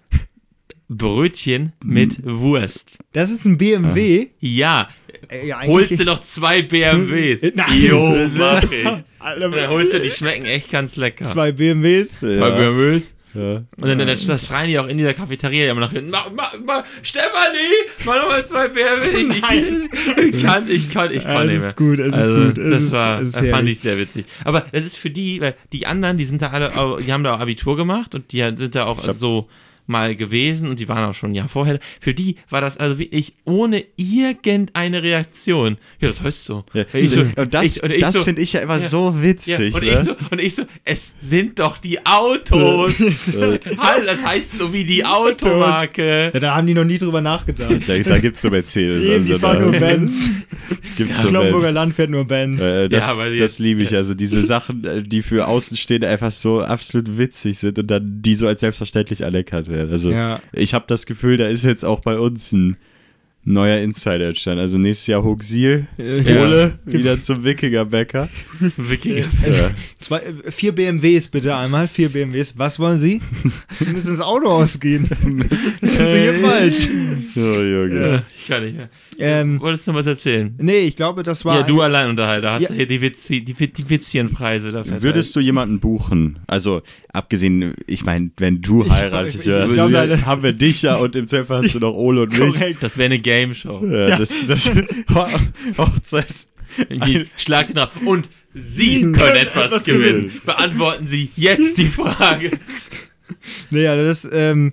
[0.89, 2.99] Brötchen mit Wurst.
[3.13, 4.29] Das ist ein BMW.
[4.39, 4.89] Ja,
[5.31, 7.41] Äh, ja, holst du noch zwei BMWs.
[7.55, 7.83] Nein.
[7.83, 8.87] Jo, mach ich.
[9.19, 11.25] Alter, Und dann holst du, die schmecken echt ganz lecker.
[11.25, 12.17] zwei BMWs.
[12.21, 12.51] Zwei Ja.
[12.71, 13.17] BMWs.
[13.35, 13.57] Ja.
[13.57, 16.11] Und dann, dann das schreien die auch in dieser Cafeteria immer nach hinten.
[16.11, 17.59] Mach, mach, mach, Stefanie,
[18.05, 19.19] mach nochmal zwei BMW.
[19.23, 21.73] Ich, ich kann, ich kann, ich kann es nicht ist mehr.
[21.89, 23.73] gut, es ist also, gut, es das ist- war, ist das fand herrlich.
[23.73, 24.25] ich sehr witzig.
[24.45, 26.71] Aber das ist für die, weil die anderen, die sind da alle,
[27.05, 29.49] die haben da auch Abitur gemacht und die sind da auch so,
[29.87, 31.79] mal gewesen und die waren auch schon ein Jahr vorher.
[32.01, 35.77] Für die war das also wirklich ohne irgendeine Reaktion.
[36.01, 36.65] Ja, das heißt so.
[36.73, 36.85] Ja.
[36.93, 38.81] Ich so- und das, das so- finde ich ja immer Ja.
[38.81, 39.75] so Ja, witzig.
[39.75, 39.91] und, ne?
[39.93, 42.95] ich so, und ich so, es sind doch die Autos.
[43.79, 46.31] Halt, das heißt so wie die Automarke.
[46.33, 47.87] Ja, da haben die noch nie drüber nachgedacht.
[47.87, 49.05] da, da gibt es so Mercedes.
[49.05, 50.31] Eben, die also fahren da nur Benz.
[50.97, 51.75] gibt's so Kloppenburger Benz.
[51.75, 52.63] Land fährt nur Benz.
[52.63, 53.95] Äh, das, Ja, die- das liebe ich.
[53.95, 58.35] Also diese Sachen, äh, die für Außenstehende einfach so absolut witzig sind und dann die
[58.35, 59.74] so als selbstverständlich anerkannt werden.
[59.81, 60.41] Also Ja.
[60.53, 62.77] ich habe das Gefühl, da ist jetzt auch bei uns ein
[63.45, 64.61] neuer Insider entstanden.
[64.61, 65.31] Also nächstes Jahr Ja.
[65.31, 68.29] Ole, Gibt's- wieder zum Wikingerbäcker.
[68.77, 69.25] Wikinger.
[69.47, 69.71] Ja.
[70.01, 72.55] Zwei, äh, vier BMWs bitte einmal, vier BMWs.
[72.57, 73.21] Was wollen Sie?
[73.79, 75.09] Sie müssen das Auto ausgehen.
[75.81, 76.89] Das sind Sie hier falsch.
[77.37, 78.01] Oh, Junge.
[78.13, 78.89] Ja, ich kann nicht mehr.
[79.19, 80.55] Ähm, Wolltest du noch was erzählen?
[80.59, 81.61] nee, ich glaube, das war.
[81.61, 82.69] Ja, du Alleinunterhalter, hast Ja.
[82.69, 85.03] du hier die, Witzi, die, die Witzienpreise dafür.
[85.03, 86.39] Würdest du jemanden buchen?
[86.47, 90.97] Also, abgesehen, ich meine, wenn du heiratest, ich- ja, ich leider- haben wir dich ja
[90.97, 92.39] und im Zweifel hast du noch Ole und mich.
[92.55, 92.79] korrekt.
[92.83, 93.85] Das wäre eine Game Show.
[93.87, 94.71] Ja, Das, das
[95.79, 96.27] Hochzeit.
[97.37, 97.93] Schlag den drauf.
[98.05, 100.27] Und Sie können können etwas, etwas gewinnen.
[100.27, 100.41] gewinnen.
[100.45, 102.51] Beantworten Sie jetzt die Frage.
[103.73, 104.73] Also das, ähm,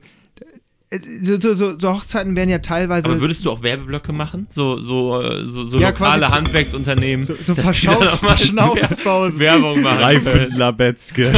[1.21, 3.05] so, so, so, so Hochzeiten werden ja teilweise.
[3.07, 4.47] Aber würdest du auch Werbeblöcke machen?
[4.49, 7.25] So, so, äh, so, so Ja, lokale quasi- Handwerksunternehmen.
[7.25, 9.39] so, so Verschnaufspausen.
[9.39, 10.03] Werbung machen.
[10.03, 11.31] Reifenlabetzke.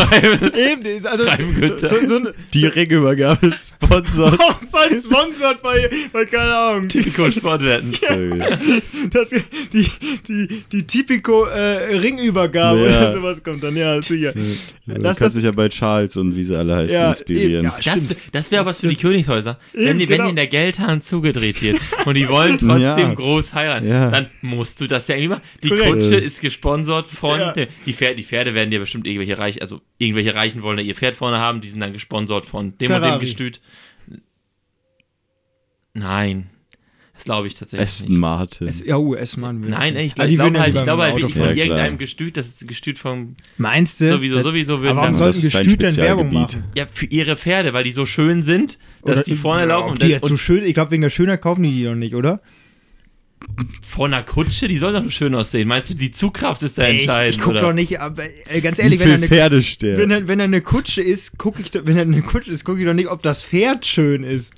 [0.55, 1.87] Eben, also Reifengüter.
[1.89, 2.19] so, so
[2.53, 4.39] Die Ringübergabe sponsert.
[4.39, 6.87] Hochzeit sponsert bei, bei keine Ahnung.
[6.87, 7.93] Tipico Sportwetten.
[9.11, 9.29] Das,
[9.73, 9.85] die,
[10.27, 12.85] die, die Typico äh, Ringübergabe Ja.
[12.85, 14.31] oder sowas kommt dann, ja, sicher.
[14.33, 14.41] Du
[14.93, 17.65] Das- kannst das- dich ja bei Charles und wie sie alle heißen Ja, inspirieren.
[17.65, 17.93] eben, ja.
[17.93, 19.42] Das, das wäre was für die Königshäuser.
[19.73, 20.23] Wenn, Eben, die, wenn genau.
[20.25, 23.13] die in der Geldhahn zugedreht wird und die wollen trotzdem Ja.
[23.13, 24.09] groß heiraten, Ja.
[24.11, 25.41] dann musst du das ja machen.
[25.63, 25.87] Die Korrekt.
[25.87, 27.39] Kutsche ist gesponsert von.
[27.39, 27.53] Ja.
[27.85, 30.95] Die, Pferde, die Pferde werden ja bestimmt irgendwelche reich, also irgendwelche Reichen wollen da ihr
[30.95, 33.19] Pferd vorne haben, die sind dann gesponsert von dem und dem Ferrari.
[33.19, 33.61] Gestüt.
[35.93, 36.49] Nein.
[37.23, 38.17] Das glaube ich tatsächlich Aston nicht.
[38.19, 38.67] Martin.
[38.67, 39.61] Es, ja, uh, S-Mann.
[39.61, 41.41] Nein, ey, ich, Ah, glaub, die ich glaube halt, ich glaube mit halt wirklich von.
[41.55, 41.97] Ja, irgendeinem.
[41.97, 44.09] Gestüt, das ist ein Gestüt vom Meinst du?
[44.11, 46.65] sowieso, sowieso Aber warum dann- sollten Gestüt denn Werbung machen?
[46.75, 49.91] ja für ihre Pferde, weil die so schön sind, dass Oder- die vorne Ja, laufen
[49.91, 51.95] und, die dann, jetzt so schön, ich glaube, wegen der Schönheit kaufen die die doch
[51.95, 52.41] nicht, oder?
[53.87, 55.67] vor einer Kutsche, die soll doch schön aussehen.
[55.69, 57.31] Meinst du, die Zugkraft ist da entscheidend?
[57.35, 57.61] ich ich guck oder?
[57.61, 60.61] doch nicht, aber äh, ganz ehrlich, wenn er eine Pferde wenn er, wenn er eine
[60.61, 63.21] Kutsche ist, gucke ich, doch- wenn er eine Kutsche ist, gucke ich doch nicht, ob
[63.23, 64.53] das Pferd schön ist.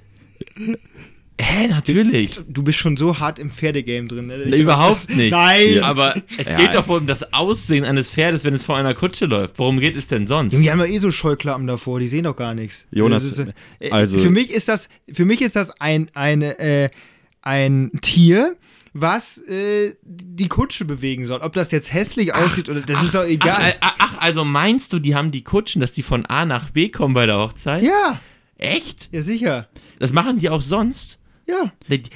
[1.39, 2.39] Hä, natürlich.
[2.47, 4.27] Du bist schon so hart im Pferdegame drin.
[4.27, 4.45] Ne?
[4.47, 5.31] Nee, überhaupt das- nicht.
[5.31, 5.83] Nein.
[5.83, 6.55] Aber es Ja.
[6.57, 9.59] geht doch um das Aussehen eines Pferdes, wenn es vor einer Kutsche läuft.
[9.59, 10.53] Worum geht es denn sonst?
[10.57, 12.85] Die haben ja eh so Scheuklappen davor, die sehen doch gar nichts.
[12.91, 16.57] Jonas, Das ist, äh, also- für mich ist das, für mich ist das ein, eine,
[16.57, 16.89] äh,
[17.41, 18.55] ein Tier,
[18.93, 21.41] was äh, die Kutsche bewegen soll.
[21.41, 23.71] Ob das jetzt hässlich aussieht oder das ist doch Ach, egal.
[23.71, 26.87] äh, ach, also meinst du, die haben die Kutschen, dass die von A nach B
[26.87, 27.83] kommen bei der Hochzeit?
[27.83, 28.21] ja,
[28.57, 29.09] Echt?
[29.11, 29.67] ja sicher.
[29.99, 31.19] Das machen die auch sonst?
[31.47, 31.71] Ja.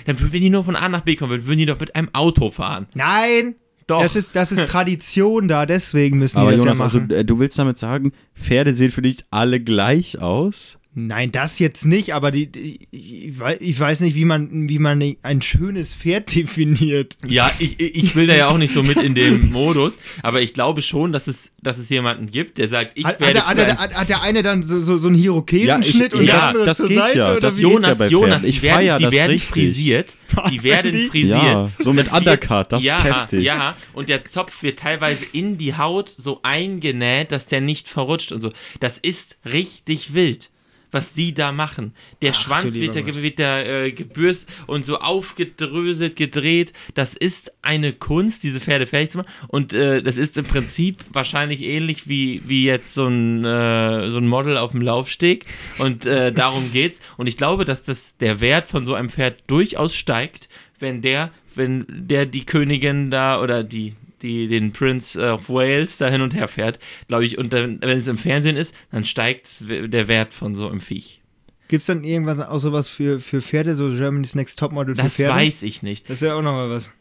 [0.05, 2.09] Dann würden die nur von A nach B kommen, würden, würden die doch mit einem
[2.13, 2.87] Auto fahren.
[2.93, 3.55] Nein.
[3.87, 4.03] Doch.
[4.03, 7.11] Das ist, das ist Tradition da, deswegen müssen Aber die das Jonas, ja also machen.
[7.11, 10.77] äh, du willst damit sagen, Pferde sehen für dich alle gleich aus?
[10.95, 14.80] Nein, das jetzt nicht, aber die, die ich, wei- ich weiß nicht, wie man, wie
[14.80, 17.15] man ein schönes Pferd definiert.
[17.28, 20.54] Ja, ich, ich will da ja auch nicht so mit in dem Modus, aber ich
[20.56, 23.47] glaube schon, dass es, dass es jemanden gibt, der sagt, ich Hat, hat, werde der,
[23.47, 26.47] hat, der, hat, hat der eine dann so, so, so einen Hirokesenschnitt und ja, der
[26.47, 27.17] andere das zur geht Seite?
[27.19, 27.62] ja, oder das wie?
[27.62, 28.49] geht Jonas, bei Jonas, Pferden.
[28.49, 29.49] Ich die werden, feier die das werden richtig.
[29.52, 30.15] frisiert.
[30.52, 31.10] Die Was werden sind die?
[31.10, 31.43] frisiert.
[31.43, 33.43] Ja, so mit Das Undercut, das ja, ist heftig.
[33.43, 38.32] Ja, und der Zopf wird teilweise in die Haut so eingenäht, dass der nicht verrutscht
[38.32, 38.49] und so.
[38.80, 40.49] Das ist richtig wild,
[40.91, 41.93] was die da machen.
[42.21, 46.73] Der Ach, Schwanz wird da, wird da äh, gebürst und so aufgedröselt, gedreht.
[46.95, 49.32] Das ist eine Kunst, diese Pferde fertig zu machen.
[49.47, 54.17] Und äh, das ist im Prinzip wahrscheinlich ähnlich wie, wie jetzt so ein, äh, so
[54.17, 55.45] ein Model auf dem Laufsteg.
[55.78, 57.02] Und äh, darum geht's.
[57.17, 60.49] Und ich glaube, dass das der Wert von so einem Pferd durchaus steigt,
[60.80, 66.10] wenn der, wenn der die Königin da oder die, die den Prince of Wales da
[66.10, 69.47] hin und her fährt, glaube ich, und dann, wenn es im Fernsehen ist, dann steigt
[69.69, 71.21] der Wert von so einem Viech.
[71.67, 75.15] Gibt es dann irgendwas auch sowas für, für Pferde, so Germany's Next Topmodel für Das
[75.15, 75.36] Pferde?
[75.36, 76.10] weiß ich nicht.
[76.10, 76.91] Das wäre auch nochmal was.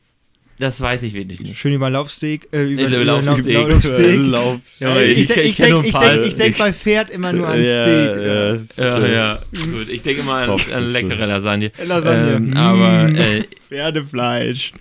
[0.58, 1.56] Das weiß ich wirklich nicht.
[1.58, 2.48] Schön über Laufsteg.
[2.52, 3.54] Äh, über, Über über Laufsteg.
[3.54, 4.18] Lau- Laufsteg.
[4.20, 6.14] Laufs- Ja, Äh, ich- ich ich- ich ich kenn nur denk- ein ich paar.
[6.14, 8.76] denk- ich denk bei Pferd immer nur an ja, Steak.
[8.76, 9.88] ja, Ja, ja, gut.
[9.88, 11.70] Ich denke mal an, an leckere Lasagne.
[11.84, 12.32] Lasagne.
[12.34, 12.56] Ähm, Mm.
[12.56, 14.72] aber, äh, Pferdefleisch.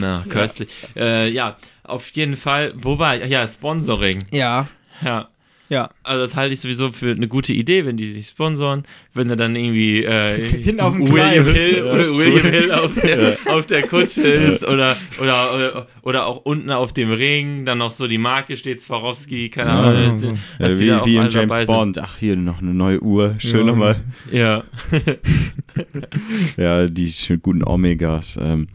[0.00, 0.68] na, köstlich.
[0.94, 1.02] Ja.
[1.02, 2.72] Äh, ja, auf jeden Fall.
[2.76, 3.22] Wo war ich?
[3.24, 4.24] Ach Ja, Sponsoring.
[4.32, 4.68] Ja.
[5.04, 5.28] Ja.
[5.68, 5.90] Ja.
[6.04, 9.36] Also das halte ich sowieso für eine gute Idee, wenn die sich sponsoren, wenn er
[9.36, 11.56] dann irgendwie äh, Hinten auf dem William Kleid.
[11.56, 11.84] Hill,
[12.16, 16.92] William Hill auf der, auf der Kutsche ist oder, oder, oder, oder auch unten auf
[16.92, 20.20] dem Ring, dann noch so die Marke steht, Swarovski, keine Ahnung.
[20.60, 21.66] ja, dass Ja, die wie da auch wie in James sind.
[21.66, 21.98] Bond.
[21.98, 23.34] Ach, hier noch eine neue Uhr.
[23.38, 23.66] Schön Ja.
[23.66, 23.96] nochmal.
[24.30, 24.64] Ja.
[26.56, 28.38] Ja, die guten Omegas.
[28.40, 28.68] Ähm,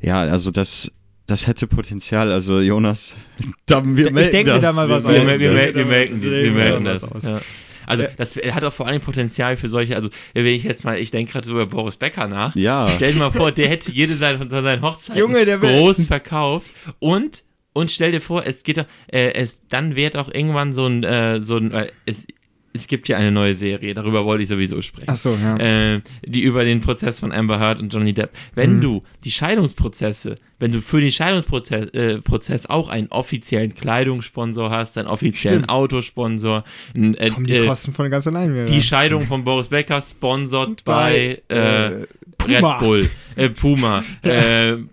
[0.00, 0.90] ja, also das,
[1.28, 2.32] das hätte Potenzial.
[2.32, 3.14] Also Jonas,
[3.66, 4.62] da, wir Ich melden denk mir das.
[4.62, 5.26] da mal was Wir, aus.
[5.28, 7.04] wir, wir, melden- wir melden, wir melden das.
[7.04, 7.22] aus.
[7.24, 7.40] Ja.
[7.86, 8.08] Also Ja.
[8.18, 11.32] das hat auch vor allem Potenzial für solche, also wenn ich jetzt mal, ich denke
[11.32, 12.54] gerade so über Boris Becker nach.
[12.54, 12.86] Ja.
[12.88, 17.44] Stell dir mal vor, der hätte jede seiner von seinen Hochzeiten Junge, groß verkauft und
[17.72, 21.04] und stell dir vor, es geht doch, äh, es dann wird auch irgendwann so ein
[21.04, 22.26] äh, so ein äh, es,
[22.74, 25.06] es gibt ja eine neue Serie, darüber wollte ich sowieso sprechen.
[25.08, 25.56] Ach so, ja.
[25.94, 28.30] Äh, die über den Prozess von Amber Heard und Johnny Depp.
[28.54, 28.80] Wenn Mhm.
[28.82, 34.98] du die Scheidungsprozesse, wenn du für den Scheidungsprozess äh, Prozess auch einen offiziellen Kleidungssponsor hast,
[34.98, 35.70] einen offiziellen Stimmt.
[35.70, 38.66] Autosponsor, ein, äh, Kommen die äh, Kosten von ganz allein wieder.
[38.66, 42.70] die Scheidung von Boris Becker sponsert bei, äh, äh, Puma.
[42.72, 44.04] Red Bull, äh, Puma,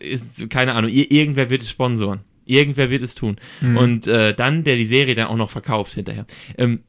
[0.00, 2.20] ist, keine Ahnung, ir irgendwer wird es sponsoren.
[2.46, 3.36] Irgendwer wird es tun.
[3.62, 3.76] Mhm.
[3.78, 6.26] Und dann, der die Serie dann auch noch verkauft hinterher.
[6.58, 6.80] Ähm,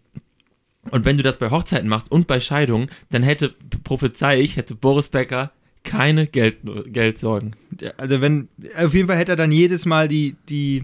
[0.91, 4.75] und wenn du das bei Hochzeiten machst und bei Scheidungen, dann hätte, prophezei ich, hätte
[4.75, 5.51] Boris Becker
[5.83, 7.55] keine Geld, Geldsorgen.
[7.97, 10.83] Also wenn, auf jeden Fall hätte er dann jedes Mal die, die,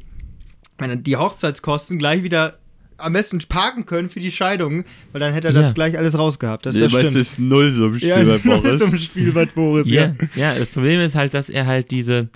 [0.80, 2.58] die Hochzeitskosten gleich wieder
[2.98, 5.74] am besten parken können für die Scheidung, weil dann hätte er das Ja.
[5.74, 6.68] gleich alles rausgehabt.
[6.68, 7.22] Das, Nee, das weil es stimmt.
[7.22, 8.80] ist null so im Spiel ja, bei Boris.
[8.90, 10.54] zum Spiel bei Boris, Ja, ja.
[10.54, 12.30] ja, das Problem ist halt, dass er halt diese,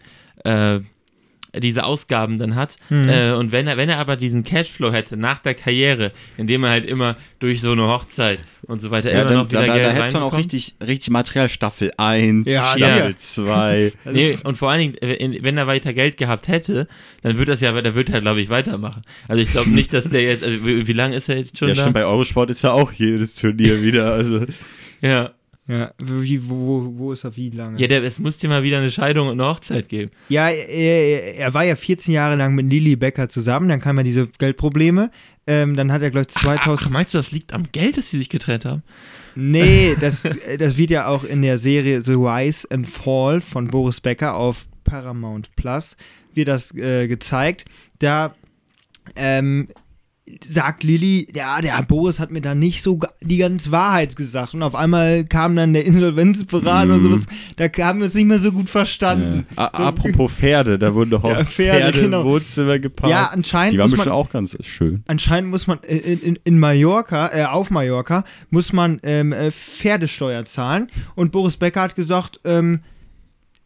[0.44, 0.80] äh,
[1.60, 2.78] diese Ausgaben dann hat.
[2.90, 3.10] Mhm.
[3.10, 6.72] Äh, und wenn er, wenn er aber diesen Cashflow hätte nach der Karriere, indem er
[6.72, 9.68] halt immer durch so eine Hochzeit und so weiter Ja, immer dann, noch wieder da,
[9.68, 11.50] da, Geld da hättest du dann auch richtig, richtig Material.
[11.50, 13.16] Staffel 1, Ja, Staffel ja.
[13.16, 13.94] 2.
[14.06, 16.88] Das Nee, und vor allen Dingen, äh, wenn er weiter Geld gehabt hätte,
[17.22, 19.02] dann wird das ja, der wird halt, glaube ich, weitermachen.
[19.28, 21.68] Also ich glaube nicht, dass der jetzt, also wie, wie lange ist er jetzt schon
[21.70, 21.82] Ja, da?
[21.82, 24.14] stimmt, bei Eurosport ist ja auch jedes Turnier wieder.
[24.14, 24.46] Also,
[25.02, 25.32] ja.
[25.68, 27.80] Ja, wie, wo, wo, wo ist er wie lange?
[27.80, 30.12] Ja, der, es muss dir mal wieder eine Scheidung und eine Hochzeit geben.
[30.30, 34.04] Ja, er, er war ja 14 Jahre lang mit Lilly Becker zusammen, dann kamen ja
[34.04, 35.10] diese Geldprobleme.
[35.48, 36.88] Ähm, dann hat er, glaube ich, 2000.
[36.88, 38.84] Ach, meinst du, das liegt am Geld, dass sie sich getrennt haben?
[39.36, 40.24] Nee, das,
[40.60, 44.68] das wird ja auch in der Serie The Rise and Fall von Boris Becker auf
[44.84, 45.98] Paramount Plus
[46.36, 47.66] wird das äh, gezeigt.
[48.00, 48.36] Da
[49.16, 49.70] ähm,
[50.44, 54.56] sagt Lilly, ja, der Boris hat mir da nicht so die ganze Wahrheit gesagt.
[54.56, 57.10] Und auf einmal kam dann der Insolvenzberater und Mhm.
[57.12, 57.28] sowas.
[57.58, 59.46] Da haben wir uns nicht mehr so gut verstanden.
[59.56, 62.22] A- apropos Pferde, da wurden doch auch Ja, Pferde, Pferde, genau.
[62.22, 63.12] im Wohnzimmer geparkt.
[63.12, 65.04] Ja, anscheinend Die waren muss bestimmt man, auch ganz schön.
[65.06, 70.44] anscheinend muss man in, in, in Mallorca, äh, auf Mallorca, muss man ähm, äh, Pferdesteuer
[70.46, 70.88] zahlen.
[71.14, 72.80] Und Boris Becker hat gesagt, ähm,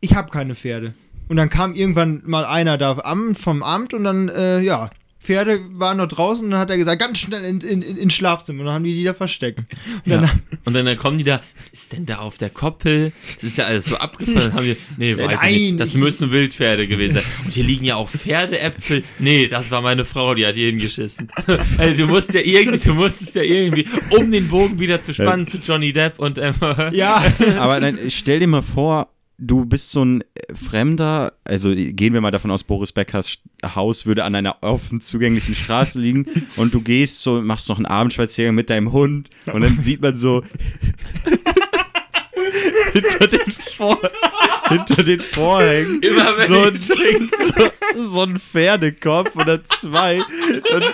[0.01, 0.93] ich habe keine Pferde.
[1.29, 2.95] Und dann kam irgendwann mal einer da
[3.35, 4.89] vom Amt und dann, äh, ja,
[5.21, 8.13] Pferde waren noch draußen und dann hat er gesagt, ganz schnell in, in, in, ins
[8.13, 8.61] Schlafzimmer.
[8.61, 9.59] Und dann haben die die da versteckt.
[10.05, 10.21] Und Ja.
[10.21, 13.11] dann, Und dann, dann kommen die da, was ist denn da auf der Koppel?
[13.35, 14.39] Das ist ja alles so abgefallen.
[14.39, 15.69] Dann haben wir, nee, weiß ich nicht.
[15.71, 17.23] Nein, Das müssen Wildpferde gewesen sein.
[17.43, 19.03] Und hier liegen ja auch Pferdeäpfel.
[19.19, 21.29] Nee, das war meine Frau, die hat hier hingeschissen.
[21.77, 25.47] also du musst ja irgendwie, du musstest ja irgendwie, um den Bogen wieder zu spannen
[25.47, 26.91] zu Johnny Depp und Emma.
[26.93, 27.23] ja,
[27.59, 32.21] Aber dann stell dir mal vor, du bist so ein äh, Fremder, also gehen wir
[32.21, 33.37] mal davon aus, Boris Beckers
[33.75, 36.25] Haus würde an einer offen zugänglichen Straße liegen
[36.57, 40.15] und du gehst so, machst noch einen Abendspaziergang mit deinem Hund und dann sieht man
[40.15, 40.43] so
[42.93, 43.99] hinter den, Vor
[44.69, 46.01] hinter den Vorhängen
[46.47, 46.79] so, ein,
[47.37, 50.17] so, so ein Pferdekopf oder zwei.
[50.17, 50.85] Und,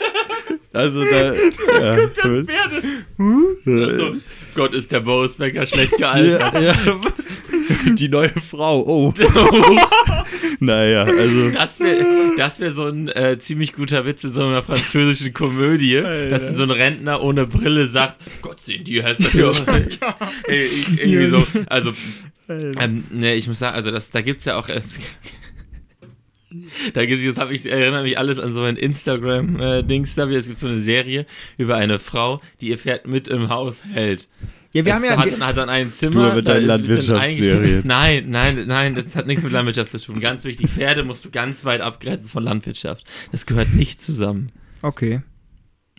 [0.76, 1.34] also da.
[1.76, 2.84] Ja, Pferde.
[3.66, 4.16] Also,
[4.56, 6.54] Gott, ist der Boris Becker schlecht gealtert.
[6.54, 6.76] ja, ja.
[7.94, 9.14] Die neue Frau, oh.
[10.60, 11.50] naja, also.
[11.52, 12.06] Das wäre
[12.38, 16.64] das wär so ein äh, ziemlich guter Witz in so einer französischen Komödie, dass so
[16.64, 19.64] ein Rentner ohne Brille sagt, Gott, sehen die hässlich aus.
[20.48, 21.94] Irgendwie so, also,
[22.48, 25.00] ähm, ne, ich muss sagen, also das, da gibt's ja auch erst...
[26.94, 30.58] Da gibt's, jetzt habe ich, erinnere mich alles an so ein Instagram-Dings, da es gibt
[30.58, 31.26] so eine Serie
[31.58, 34.30] über eine Frau, die ihr Pferd mit im Haus hält.
[34.74, 36.36] ja wir haben Es ja, hat, hat dann ein Du Zimmer.
[36.36, 37.82] mit da deinen Landwirtschaftsserien.
[37.86, 40.20] Nein, nein, nein, das hat nichts mit Landwirtschaft zu tun.
[40.20, 43.06] Ganz wichtig, Pferde musst du ganz weit abgrenzen von Landwirtschaft.
[43.32, 44.52] Das gehört nicht zusammen.
[44.82, 45.22] okay.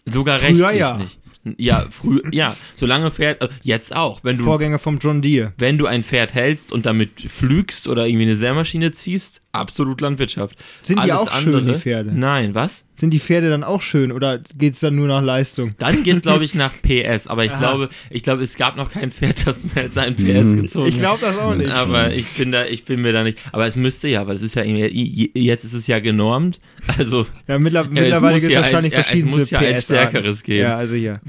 [0.09, 0.99] Sogar Früher rechtlich ja.
[0.99, 1.19] nicht.
[1.59, 5.53] Ja, früher, ja, solange Pferd, äh, jetzt auch, wenn du, Vorgänger vom John Deere.
[5.59, 10.57] wenn du ein Pferd hältst und damit pflügst oder irgendwie eine Sämaschine ziehst, absolut Landwirtschaft.
[10.83, 12.11] Sind die Alles auch schön, die Pferde?
[12.13, 12.85] Nein, was?
[12.99, 15.75] Sind die Pferde dann auch schön oder geht es dann nur nach Leistung?
[15.79, 17.27] Dann geht es, glaube ich, nach PS.
[17.27, 17.59] Aber ich Aha.
[17.59, 20.23] glaube, ich glaube, es gab noch kein Pferd, das mehr als ein PS
[20.55, 20.63] Mhm.
[20.63, 21.59] gezogen Ich glaube das auch hat.
[21.59, 21.71] nicht.
[21.71, 23.39] Aber ich bin da, ich bin mir da nicht.
[23.53, 26.59] Aber es müsste ja, weil es ist ja jetzt ist es ja genormt.
[26.99, 29.59] Also Ja, mittler es mittlerweile gibt es ja wahrscheinlich ein- ja, es verschiedene muss ja
[29.59, 29.85] ein PS.
[29.85, 30.61] stärkeres geben.
[30.61, 31.21] Ja, also ja,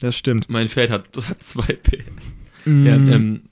[0.00, 0.50] das stimmt.
[0.50, 2.32] mein Pferd hat, hat zwei PS.
[2.64, 2.86] Mm.
[2.86, 3.42] Ja, ähm,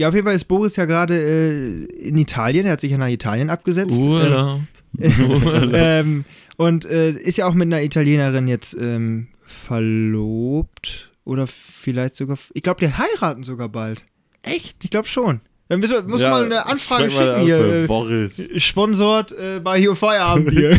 [0.00, 2.64] Ja, auf jeden Fall ist Boris ja gerade äh, in Italien.
[2.64, 4.00] Er hat sich ja nach Italien abgesetzt.
[4.00, 4.62] Urlaub.
[4.98, 6.24] Ähm, ähm,
[6.56, 11.10] und äh, ist ja auch mit einer Italienerin jetzt ähm, verlobt.
[11.26, 12.38] Oder vielleicht sogar.
[12.54, 14.06] Ich glaube, die heiraten sogar bald.
[14.40, 14.82] Echt?
[14.82, 15.42] Ich glaube schon.
[15.68, 17.58] Dann müssen wir, muss Ja, mal eine Anfrage schicken an hier.
[17.58, 18.48] für Äh, Boris.
[18.56, 20.78] Sponsort äh, bei hier Feierabendbier.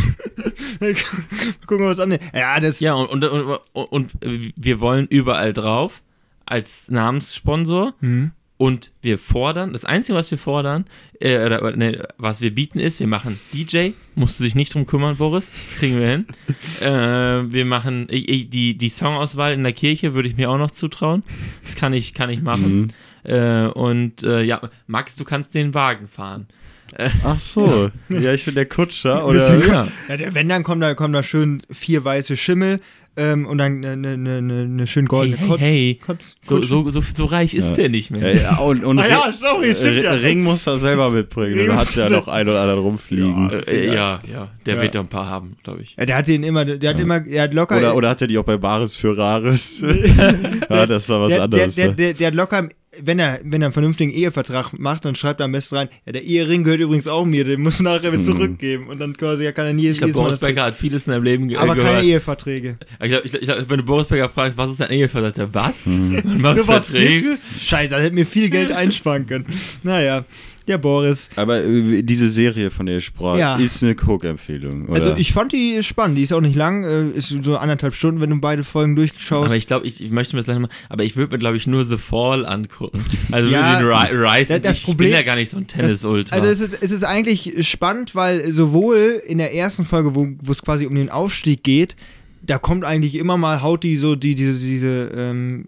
[1.68, 2.18] Gucken wir uns an.
[2.34, 2.80] Ja, das.
[2.80, 4.10] Ja, und, und, und, und
[4.56, 6.02] wir wollen überall drauf
[6.44, 7.94] als Namenssponsor.
[8.00, 8.32] Hm.
[8.62, 10.84] Und wir fordern, das Einzige, was wir fordern,
[11.18, 14.86] äh, oder, nee, was wir bieten, ist, wir machen DJ, musst du dich nicht drum
[14.86, 16.26] kümmern, Boris, das kriegen wir hin.
[16.80, 20.58] äh, wir machen, ich, ich, die, die Songauswahl in der Kirche würde ich mir auch
[20.58, 21.24] noch zutrauen.
[21.64, 22.82] Das kann ich, kann ich machen.
[22.82, 22.88] Mhm.
[23.32, 26.46] Äh, und äh, ja, Max, du kannst den Wagen fahren.
[27.24, 27.90] Ach so.
[28.08, 29.26] Ja, ich bin der Kutscher.
[29.26, 29.66] Oder?
[29.66, 29.88] Ja.
[30.08, 32.78] Ja, der, wenn, dann kommen da, kommen da schön vier weiße Schimmel
[33.16, 36.00] ähm, und dann eine ne, ne, ne, ne schön Hey, goldene hey, Kotz- hey.
[36.04, 36.66] Kotz- So, Kutsche.
[36.68, 37.74] so, so, so reich ist Ja.
[37.76, 38.34] der nicht mehr.
[38.34, 40.12] Ja, ja, und, und Ah ja, Ring- sorry, stimmt ja.
[40.12, 41.58] Ring muss er selber mitbringen.
[41.58, 43.50] Ring Dann hat er noch einen oder anderen rumfliegen.
[43.50, 44.82] Äh, äh, ja, ja, der Ja.
[44.82, 45.94] wird da ein paar haben, glaube ich.
[45.98, 47.76] Ja, der hat den immer, der hat immer, er hat locker.
[47.76, 49.80] Oder, oder hat er die auch bei Bares für Rares?
[50.70, 51.74] ja, das war was der, anderes.
[51.74, 51.96] Der, der, ne?
[51.96, 52.68] der, der hat locker,
[53.00, 56.12] wenn er, wenn er einen vernünftigen Ehevertrag macht, dann schreibt er am besten rein, ja,
[56.12, 58.88] der Ehering gehört übrigens auch mir, den muss nachher wieder zurückgeben.
[58.88, 61.22] Und dann quasi, ja, kann er nie Ich glaube, Boris Becker hat vieles in seinem
[61.22, 61.94] Leben ge Aber gehört.
[61.94, 62.76] keine Eheverträge.
[63.00, 65.86] Ich glaube, glaub, wenn du Boris Becker fragst, was ist dein Ehevertrag, sagt er, was?
[65.86, 66.20] Mhm.
[66.24, 67.38] Man macht Sowas Verträge?
[67.58, 69.46] Scheiße, da hätte mir viel Geld einsparen können.
[69.82, 70.24] Naja,
[70.68, 71.28] der Boris.
[71.36, 73.56] Aber äh, diese Serie, von der ich sprach, Ja.
[73.56, 74.88] ist eine Cook-Empfehlung.
[74.94, 78.20] Also ich fand die spannend, die ist auch nicht lang, äh, ist so anderthalb Stunden,
[78.20, 79.46] wenn du beide Folgen durchschaust.
[79.46, 81.56] Aber ich glaube, ich, ich möchte mir das gleich mal, aber ich würde mir, glaube
[81.56, 83.04] ich, nur The Fall angucken.
[83.30, 85.66] Also Ja, den Ri- Rise, das- das ich Problem- bin ja gar nicht so ein
[85.66, 86.34] Tennis-Ultra.
[86.36, 90.52] Also es ist, es ist eigentlich spannend, weil sowohl in der ersten Folge, wo wo
[90.52, 91.96] es quasi um den Aufstieg geht,
[92.44, 95.66] da kommt eigentlich immer mal, haut die so die, diese, diese ähm,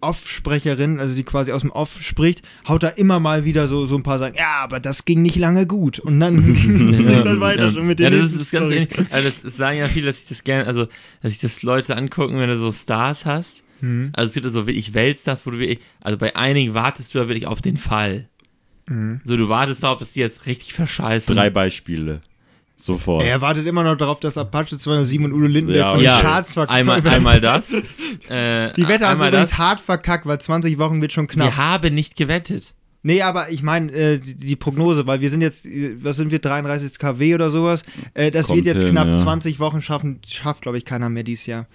[0.00, 3.96] Off-Sprecherin, also die quasi aus dem Off spricht, haut da immer mal wieder so, so
[3.96, 5.98] ein paar sagen, ja, aber das ging nicht lange gut.
[5.98, 7.72] Und dann geht's dann weiter ja.
[7.72, 8.90] schon mit ja, den das ist, das ganz ähnlich.
[9.10, 10.86] Also das, das sagen ja viele, dass ich das gerne, also
[11.22, 13.64] dass sich das Leute angucken, wenn du so Stars hast.
[13.80, 14.10] Mhm.
[14.12, 17.18] Also es gibt ja so wirklich Weltstars, wo du wirklich, also bei einigen wartest du
[17.18, 18.28] ja wirklich auf den Fall.
[18.88, 19.20] Mhm.
[19.24, 21.34] So, du wartest darauf, dass die jetzt richtig verscheißen.
[21.34, 22.20] Drei Beispiele.
[22.76, 23.24] Sofort.
[23.24, 26.20] Er wartet immer noch darauf, dass Apache 207 und Udo Lindenberg Ja, von den ja,
[26.20, 27.14] Charts verkackt einmal, werden.
[27.16, 27.70] einmal das.
[28.28, 29.58] Äh, Die Wette hast du übrigens das.
[29.58, 31.46] hart verkackt, weil 20 Wochen wird schon knapp.
[31.46, 32.74] Wir haben nicht gewettet.
[33.02, 35.68] Nee, aber ich meine, äh, die, die Prognose, weil wir sind jetzt,
[36.02, 39.22] was sind wir, 33 kW oder sowas, äh, das Kommt wird jetzt hin, knapp ja.
[39.22, 41.66] 20 Wochen schaffen, schafft, glaube ich, keiner mehr dieses Jahr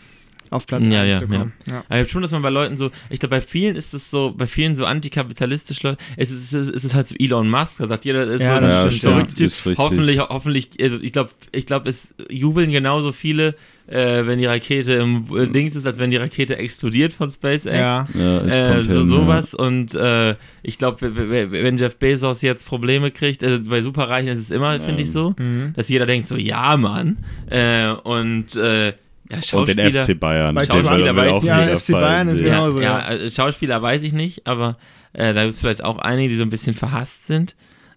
[0.51, 1.53] auf Platz Ja, 1 ja, zu kommen.
[1.65, 1.83] Ja.
[1.89, 4.33] Aber ich schon, dass man bei Leuten so, ich glaube, bei vielen ist es so,
[4.37, 7.77] bei vielen so antikapitalistisch Leute, es ist, es ist, es ist halt so Elon Musk,
[7.79, 9.35] da sagt jeder, ist Ja, so das ein stimmt, verrückter ja.
[9.37, 9.45] Typ.
[9.47, 9.65] Ist.
[9.79, 13.55] Hoffentlich, hoffentlich, also ich glaube, ich glaube, es jubeln genauso viele,
[13.87, 17.65] äh, wenn die Rakete im äh, Dings ist, als wenn die Rakete explodiert von SpaceX.
[17.75, 18.07] Ja.
[18.13, 18.41] Ja,
[18.77, 21.15] Äh, so hin, sowas und äh, ich glaube,
[21.51, 25.33] wenn Jeff Bezos jetzt Probleme kriegt, also bei Superreichen ist es immer, finde ich so,
[25.37, 25.73] Mhm.
[25.75, 27.17] dass jeder denkt so, ja, Mann,
[27.49, 28.93] äh, und äh,
[29.31, 29.37] ja, Ja.
[29.37, 30.55] Und Schauspieler, den FC Bayern.
[30.55, 33.15] Bei Schauspieler weiß ich- Ja, FC Bayern ist Genauso, ja, ja.
[33.17, 34.77] äh, Schauspieler weiß ich nicht, aber
[35.13, 37.55] äh, da gibt es vielleicht auch einige, die so ein bisschen verhasst sind.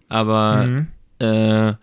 [0.09, 0.87] Aber Mhm.
[1.19, 1.73] äh,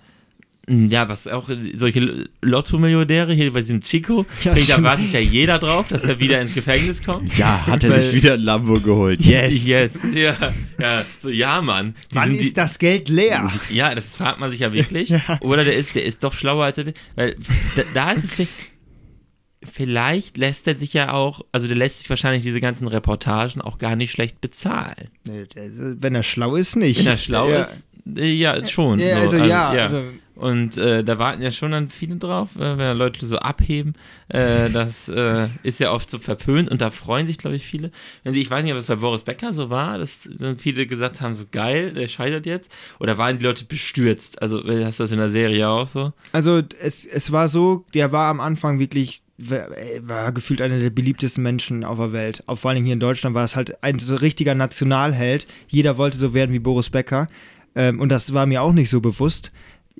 [0.68, 5.88] ja, was auch solche Lotto-Millionäre hier bei diesem Chico, Ja, da wartet ja jeder drauf,
[5.88, 7.36] dass er wieder ins Gefängnis kommt.
[7.36, 9.20] Ja, hat er Weil- sich wieder ein Lambo geholt.
[9.22, 9.66] Yes.
[9.72, 9.98] Yes.
[10.14, 10.34] Ja,
[10.78, 11.94] ja, so, ja, Mann.
[12.12, 13.50] Die Wann die- ist das Geld leer?
[13.70, 15.08] Ja, das fragt man sich ja wirklich.
[15.12, 15.20] Ja.
[15.40, 16.94] Oder der ist, der ist doch schlauer als er will.
[17.16, 17.36] Weil
[17.74, 18.48] da, da ist es.
[19.64, 23.78] Vielleicht lässt er sich ja auch, also der lässt sich wahrscheinlich diese ganzen Reportagen auch
[23.78, 25.08] gar nicht schlecht bezahlen.
[25.26, 25.46] Der-
[26.02, 26.98] Wenn er schlau ist, nicht.
[26.98, 27.60] Wenn er schlau ja.
[27.62, 27.86] ist,
[28.16, 28.98] äh, ja, schon.
[28.98, 30.02] Ja, so, also, ja, also,
[30.34, 33.94] Und äh, da warten ja schon dann viele drauf, äh, wenn da Leute so abheben.
[34.28, 37.92] Äh, das äh, ist ja oft so verpönt und da freuen sich, glaube ich, viele.
[38.24, 40.86] Wenn sie, ich weiß nicht, ob es bei Boris Becker so war, dass dann viele
[40.86, 42.72] gesagt haben, so geil, der scheitert jetzt.
[42.98, 44.42] Oder waren die Leute bestürzt?
[44.42, 46.12] Also äh, hast du das in der Serie auch so?
[46.32, 49.20] also es, es war so, der war am Anfang wirklich,
[49.50, 49.68] war,
[50.02, 52.42] war gefühlt einer der beliebtesten Menschen auf der Welt.
[52.46, 55.46] Auch vor allem hier in Deutschland war es halt ein so richtiger Nationalheld.
[55.68, 57.28] Jeder wollte so werden wie Boris Becker.
[57.74, 59.50] Ähm, und das war mir auch nicht so bewusst.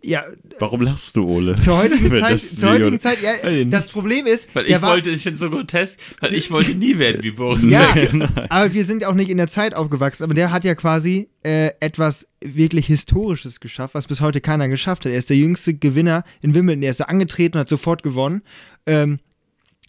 [0.05, 0.25] Ja,
[0.59, 1.55] Warum lachst du, Ole?
[1.55, 5.11] zur heutigen Zeit, das zur heutigen Zeit, ja, das Problem ist, Weil ich war- wollte,
[5.11, 8.29] ich finde es so grotesk, weil ich wollte nie werden wie Boris Ja, Becker.
[8.51, 10.25] aber wir sind auch nicht in der Zeit aufgewachsen.
[10.25, 15.05] Aber der hat ja quasi äh, etwas wirklich Historisches geschafft, was bis heute keiner geschafft
[15.05, 15.13] hat.
[15.13, 16.83] Er ist der jüngste Gewinner in Wimbledon.
[16.83, 18.43] Er ist da angetreten und hat sofort gewonnen.
[18.87, 19.21] Ähm,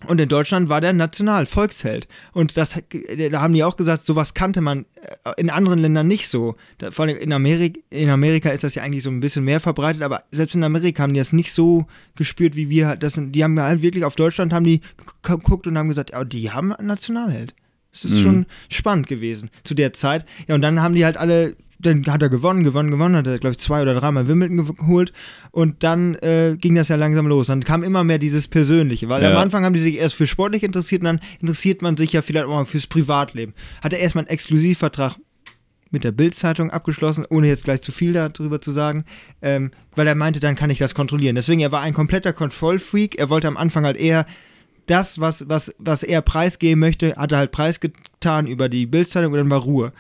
[0.08, 2.08] und in Deutschland war der National-Volksheld.
[2.34, 2.86] Und das, hat-
[3.32, 4.86] da haben die auch gesagt, sowas kannte man
[5.24, 6.56] äh, in anderen Ländern nicht so.
[6.78, 9.60] Da, vor allem in Amerika, in Amerika ist das ja eigentlich so ein bisschen mehr
[9.60, 11.86] verbreitet, aber selbst in Amerika haben die das nicht so
[12.16, 12.96] gespürt, wie wir.
[12.96, 14.82] Das, sind- die haben halt wirklich auf Deutschland haben die
[15.22, 17.54] geguckt und haben gesagt, ja, die haben einen Nationalheld.
[17.92, 18.22] Das ist Mhm.
[18.24, 20.26] schon spannend gewesen zu der Zeit.
[20.48, 21.56] Ja, und dann haben die halt alle,
[21.86, 24.76] dann hat er gewonnen, gewonnen, gewonnen, hat er, glaube ich, zwei oder dreimal Wimbledon ge-
[24.76, 25.14] geholt.
[25.52, 27.48] Und dann äh, ging das ja langsam los.
[27.48, 29.32] Dann kam immer mehr dieses Persönliche, weil Ja.
[29.32, 32.22] am Anfang haben die sich erst für sportlich interessiert und dann interessiert man sich ja
[32.22, 33.54] vielleicht auch mal fürs Privatleben.
[33.84, 35.16] Hat er erstmal einen Exklusivvertrag
[35.92, 39.06] mit der Bild-Zeitung abgeschlossen, ohne jetzt gleich zu viel darüber zu sagen,
[39.44, 41.36] ähm, weil er meinte, dann kann ich das kontrollieren.
[41.36, 43.16] Deswegen, er war ein kompletter Kontrollfreak.
[43.20, 44.26] Er wollte am Anfang halt eher
[44.88, 49.38] das, was, was, was er preisgeben möchte, hat er halt preisgetan über die Bildzeitung und
[49.38, 49.94] dann war Ruhe.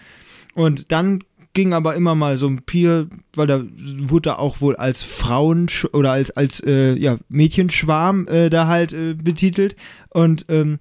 [0.55, 1.23] Und dann
[1.53, 3.61] ging aber immer mal so ein Pier, weil da
[3.99, 8.93] wurde er auch wohl als Frauen oder als, als äh, ja, Mädchenschwarm äh, da halt
[8.93, 9.75] äh, betitelt.
[10.09, 10.79] Und ähm,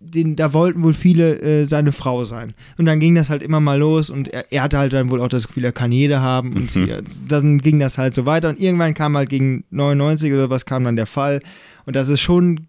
[0.00, 2.54] den, da wollten wohl viele äh, seine Frau sein.
[2.76, 5.20] Und dann ging das halt immer mal los und er, er hatte halt dann wohl
[5.20, 6.98] auch das Gefühl, er kann jede haben und ja,
[7.28, 10.84] dann ging das halt so weiter und irgendwann kam halt gegen 99 oder was kam
[10.84, 11.40] dann der Fall
[11.86, 12.66] und das ist schon,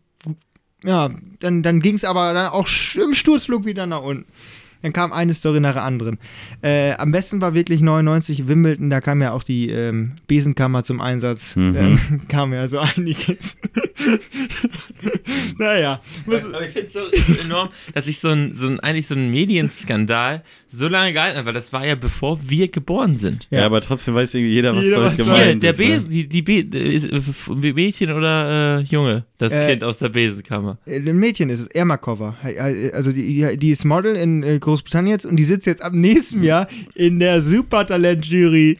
[0.83, 4.25] ja, dann, dann ging es aber dann auch im Sturzflug wieder nach unten.
[4.83, 6.19] Dann kam eine Story nach der anderen.
[6.61, 11.01] Äh, am besten war wirklich 99 Wimbledon, da kam ja auch die ähm, Besenkammer zum
[11.01, 11.55] Einsatz.
[11.55, 11.75] Mhm.
[11.75, 13.57] Ähm, kam ja so einiges.
[15.57, 19.15] naja, Aber ich finde es so enorm, dass ich so ein, so ein, eigentlich so
[19.15, 23.47] ein Medienskandal so lange gehalten habe, weil das war ja bevor wir geboren sind.
[23.51, 23.65] Ja, Ja.
[23.67, 25.79] aber trotzdem weiß irgendwie jeder, was Jeder, damit was Hier, gemeint der ist.
[25.79, 25.85] ne?
[25.85, 30.09] Besen, die, die Be ist, äh, Mädchen oder äh, Junge, das Äh, Kind aus der
[30.09, 30.77] Besenkammer.
[30.85, 32.35] Äh, Ein Mädchen ist es, Ermakova.
[32.93, 36.41] Also die, die ist Model in äh, Großbritannien jetzt und die sitzt jetzt ab nächstem
[36.43, 38.79] Jahr in der Supertalent-Jury.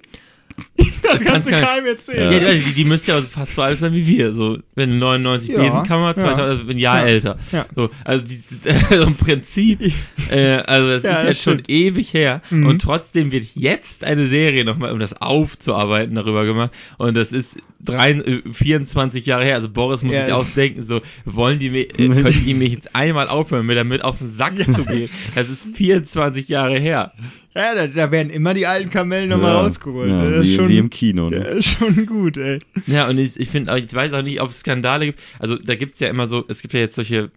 [1.04, 2.32] Das kannst kannst du keinem erzählen.
[2.42, 4.32] Ja, die, die müsste ja fast so alt sein wie wir.
[4.32, 6.16] So, wenn 99 Ja, Besenkammer, ja.
[6.16, 7.06] 2000, also ein Jahr Ja.
[7.06, 7.38] älter.
[7.52, 7.66] Ja.
[7.76, 8.42] So, also die,
[8.90, 9.82] so im Prinzip,
[10.32, 11.70] äh, also das Ja, ist das jetzt schon stimmt.
[11.70, 12.42] ewig her.
[12.50, 12.68] Mhm.
[12.68, 16.72] Und trotzdem wird jetzt eine Serie nochmal, um das aufzuarbeiten, darüber gemacht.
[16.98, 19.56] Und das ist drei, äh, 24 Jahre her.
[19.56, 22.96] Also Boris muss Ja, sich ausdenken, so, wollen die mir, äh, können die mich jetzt
[22.96, 25.10] einmal aufhören, mir damit auf den Sack zu gehen.
[25.36, 27.12] Das ist 24 Jahre her.
[27.56, 29.62] Ja, da, da werden immer die alten Kamellen nochmal Ja.
[29.62, 30.10] rausgeholt.
[30.10, 31.30] Ja, das ist wie, schon, wie im Kino.
[31.30, 31.38] Ne?
[31.38, 32.60] ja, ist schon gut, ey.
[32.88, 35.20] Ja, und ich, ich finde, ich weiß auch nicht, ob es Skandale gibt.
[35.40, 37.30] Also da gibt es ja immer so, es gibt ja jetzt solche,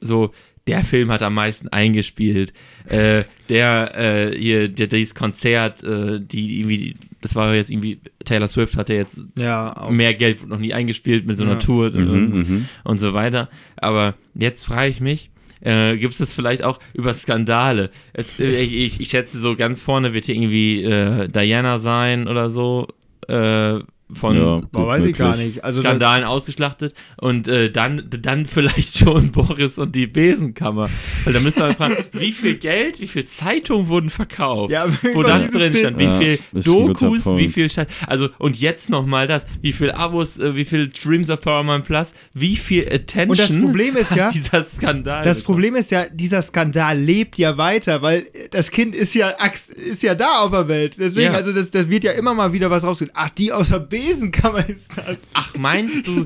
[0.00, 0.32] so,
[0.66, 2.52] der Film hat am meisten eingespielt.
[2.86, 3.92] Äh, der,
[4.32, 8.94] äh, hier, der, dieses Konzert, äh, die irgendwie, das war jetzt irgendwie, Taylor Swift hatte
[8.94, 9.90] jetzt Ja, auch.
[9.90, 11.58] mehr Geld wurde noch nie eingespielt mit so einer Ja.
[11.58, 12.68] Tour Mhm, und, mhm.
[12.82, 13.50] und so weiter.
[13.76, 15.30] Aber jetzt frage ich mich,
[15.64, 17.90] äh, gibt es das vielleicht auch über Skandale?
[18.12, 22.28] Es, äh, ich, ich, ich schätze, so ganz vorne wird hier irgendwie äh, Diana sein
[22.28, 22.88] oder so.
[23.28, 23.80] Äh,
[24.12, 25.64] von Ja, Boah, weiß ich gar nicht.
[25.64, 30.90] Also da- Skandalen ausgeschlachtet und äh, dann, dann vielleicht schon Boris und die Besenkammer.
[31.24, 35.22] Weil da müsste man fragen, wie viel Geld, wie viel Zeitungen wurden verkauft, Ja, wo
[35.22, 37.86] das drin stand, wie Ja, viel Dokus, wie viel Scheiß.
[38.06, 41.82] Also, und jetzt nochmal das, wie viel Abos, äh, wie viel Dreams of Power Man
[41.82, 45.24] Plus, wie viel Attention Und das Problem ist ja, hat dieser Skandal.
[45.24, 45.54] Das bekommen.
[45.56, 49.30] Problem ist ja, dieser Skandal lebt ja weiter, weil das Kind ist ja,
[49.76, 50.96] ist ja da auf der Welt.
[50.98, 51.38] Deswegen, Ja.
[51.38, 53.10] also das, das wird ja immer mal wieder was rausgehen.
[53.14, 55.20] Ach, die aus der Besenkammer ist das.
[55.34, 56.24] Ach, meinst du,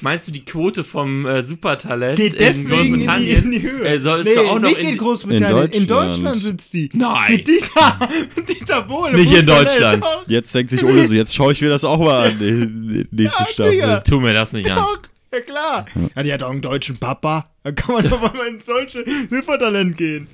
[0.00, 3.42] meinst du die Quote vom äh, Supertalent Geht in deswegen in die, Großbritannien?
[3.44, 3.84] in die Höhe.
[3.88, 5.66] Äh, soll es nee, doch auch noch nicht in, in, Großbritannien.
[5.70, 6.42] In In Deutschland, Deutschland.
[6.42, 6.90] sitzt die.
[6.92, 7.32] Nein.
[7.32, 8.08] Mit Dieter,
[8.48, 9.14] Dieter Bohlen.
[9.16, 10.02] Nicht in Deutschland.
[10.02, 12.38] Doch, Jetzt denkt sich Ole so, jetzt schaue ich mir das auch mal an,
[13.10, 13.70] nächste Ja, Staffel.
[13.72, 14.00] Digga.
[14.00, 14.78] Tu mir das nicht an.
[14.78, 14.98] doch,
[15.32, 15.86] ja klar.
[16.16, 17.50] Ja, die hat auch einen deutschen Papa.
[17.62, 20.28] Da kann man doch mal ins deutsche Supertalent gehen.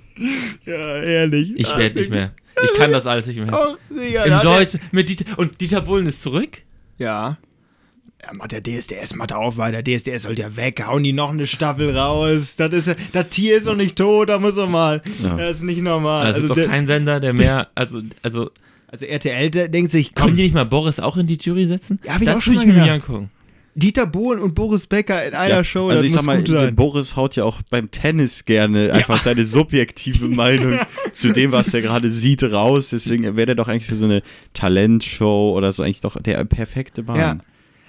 [0.67, 1.53] Ja, ehrlich.
[1.57, 2.33] Ich werde nicht mehr.
[2.63, 3.47] Ich kann das alles nicht mehr.
[3.47, 6.59] Da Im Deutsch mit Dieter und Dieter Bohlen ist zurück.
[7.01, 7.39] Ja.
[8.23, 9.83] Ja, macht der DSDS, macht auf weiter.
[9.83, 10.85] DSDS soll ja weg.
[10.87, 12.57] Hauen die noch eine Staffel raus.
[12.57, 15.01] Das ist das Tier ist doch nicht tot, da muss er mal.
[15.23, 15.37] Ja.
[15.37, 16.27] Das ist nicht normal.
[16.27, 18.51] Also, Also, doch der, kein Sender, der mehr, also, also,
[18.89, 21.99] also RTL der denkt sich, können die nicht mal Boris auch in die Jury setzen?
[22.05, 23.31] Ja, hab ich das auch schon würde ich mal mir angucken.
[23.75, 26.39] Dieter Bohlen und Boris Becker in einer Ja, Show, also das ich muss sag mal,
[26.39, 26.75] gut sein.
[26.77, 30.79] Boris haut ja auch beim Tennis gerne einfach seine subjektive Meinung
[31.13, 32.89] zu dem, was er gerade sieht, raus.
[32.91, 34.23] Deswegen wäre der doch eigentlich für so eine
[34.75, 37.19] Talentshow oder so eigentlich doch der perfekte Mann.
[37.19, 37.39] Ja.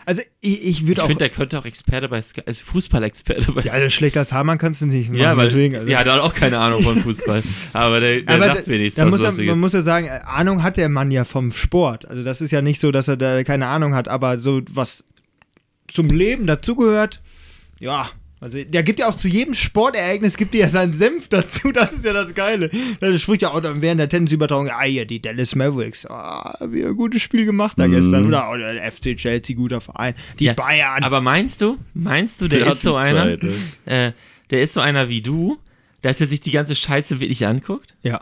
[0.03, 1.05] Also ich, ich würde Ich auch.
[1.07, 4.57] finde, der könnte auch Experte bei Sky, also Fußball-Experte bei ja, also schlechter als Hamann
[4.57, 5.21] kannst du nicht machen.
[5.21, 5.87] Ja, weil deswegen, also.
[5.87, 7.43] ja, der hat auch keine Ahnung von Fußball.
[7.73, 10.63] Aber der, der Aber sagt da- wenigstens da muss er, man muss ja sagen, Ahnung
[10.63, 12.07] hat der Mann ja vom Sport.
[12.07, 15.05] Also das ist ja nicht so, dass er da keine Ahnung hat, aber so was
[15.91, 17.21] zum Leben dazugehört,
[17.79, 18.09] ja.
[18.43, 21.71] Also der gibt ja auch zu jedem Sportereignis gibt er ja seinen Senf dazu.
[21.73, 22.71] Das ist ja das Geile.
[22.99, 26.83] Der spricht ja auch dann während der Tennisübertragung, ah hier, die Dallas Mavericks, ah, wie
[26.83, 27.91] ein gutes Spiel gemacht da Mhm.
[27.91, 28.25] gestern.
[28.25, 30.15] Oder, oder der FC Chelsea, guter Verein.
[30.39, 31.03] Die Ja, Bayern.
[31.03, 33.53] Aber meinst du, meinst du, der, Der ist so einer, Zeit, ne?
[33.85, 34.11] äh,
[34.49, 35.59] der ist so einer wie du,
[36.01, 37.93] dass er sich die ganze Scheiße wirklich anguckt?
[38.01, 38.21] ja.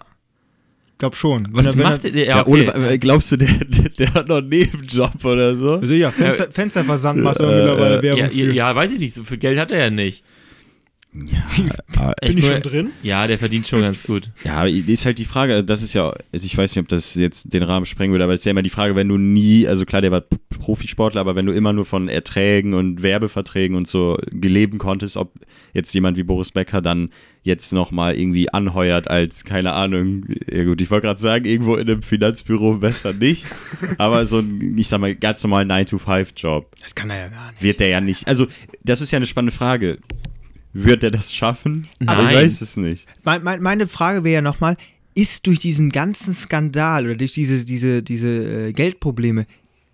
[1.00, 1.46] Glaub schon.
[1.46, 2.24] Wenn Was er- wenn macht er, der?
[2.26, 2.70] Ja, Ja, okay.
[2.70, 5.76] Ole, äh, glaubst du, der, der, der hat noch einen Nebenjob oder so?
[5.76, 8.36] Also ja, Fenster, Fensterversand macht er Äh, mittlerweile äh, Werbung ja, für.
[8.36, 10.24] ja, ja, weiß ich nicht, so viel Geld hat er ja nicht.
[12.22, 12.92] Bin ich schon drin?
[13.02, 14.30] Ja, der verdient schon ganz gut.
[14.44, 17.54] Ja, ist halt die Frage, das ist ja, also ich weiß nicht, ob das jetzt
[17.54, 19.86] den Rahmen sprengen würde, aber es ist ja immer die Frage, wenn du nie, also
[19.86, 20.24] klar, der war
[20.60, 25.34] Profisportler, aber wenn du immer nur von Erträgen und Werbeverträgen und so geleben konntest, ob
[25.74, 27.10] jetzt jemand wie Boris Becker dann
[27.44, 31.90] jetzt nochmal irgendwie anheuert als, keine Ahnung, ja gut, ich wollte gerade sagen, irgendwo in
[31.90, 33.46] einem Finanzbüro besser nicht,
[33.98, 37.64] aber so ein, ich sag mal, ganz normal 9-to-5-Job Das kann er ja gar nicht.
[37.64, 38.48] wird der ja nicht, also
[38.84, 40.00] das ist ja eine spannende Frage.
[40.74, 41.88] Wird er das schaffen?
[42.06, 42.36] Aber ich Nein.
[42.36, 43.08] weiß es nicht.
[43.24, 44.78] Mein, mein, meine Frage wäre ja nochmal,
[45.16, 49.46] ist durch diesen ganzen Skandal oder durch diese, diese, diese äh, Geldprobleme,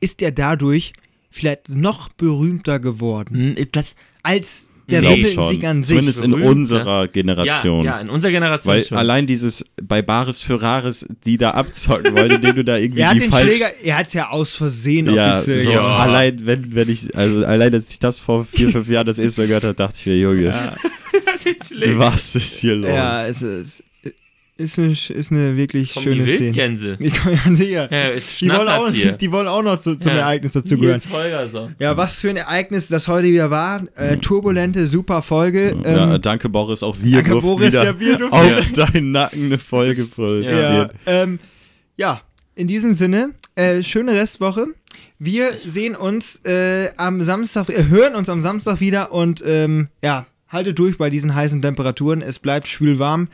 [0.02, 0.94] ist er dadurch
[1.32, 5.96] vielleicht noch berühmter geworden Hm, Das, als der Nee, Wimbledon-Sieg an sich?
[5.96, 7.86] Zumindest in berühmt, unserer ja, Generation.
[7.86, 8.98] ja, in unserer Generation Weil schon.
[8.98, 13.10] allein dieses bei Bares für Rares, die da abzocken wollen, indem du da irgendwie er
[13.10, 13.50] hat die den falsch.
[13.50, 16.08] Schläger, er hat es ja aus Versehen ja, offiziell so, gemacht.
[16.08, 19.42] allein wenn, wenn ich, also allein als ich das vor vier, fünf Jahren das erste
[19.42, 20.74] Mal gehört habe, dachte ich mir, Junge,
[21.98, 22.90] was ist hier los?
[22.90, 23.84] Ja, es ist,
[24.58, 26.46] ist, eine, ist eine wirklich Kommen schöne die Szene.
[26.48, 26.96] Wildgänse.
[27.00, 27.92] Ich kann ja sicher.
[27.92, 29.12] Ja, ist Die wollen, auch, hier.
[29.14, 30.20] die wollen auch noch zu, zum Ja.
[30.20, 31.02] Ereignis dazugehören.
[31.80, 33.84] Ja, was für ein Ereignis das heute wieder war.
[33.96, 35.76] Äh, turbulente, super Folge.
[35.84, 39.46] ja, Ähm, danke Boris, auch wir danke, durften Boris, wieder ja, wir auf deinen Nacken
[39.48, 40.56] eine Folge produzieren.
[40.58, 41.40] Ja, ähm,
[41.98, 42.22] ja,
[42.56, 44.68] in diesem Sinne, äh, schöne Restwoche.
[45.20, 50.26] Wir sehen uns äh, am Samstag, äh, hören uns am Samstag wieder und ähm, ja,
[50.48, 52.22] haltet durch bei diesen heißen Temperaturen.
[52.22, 53.28] Es bleibt schwül warm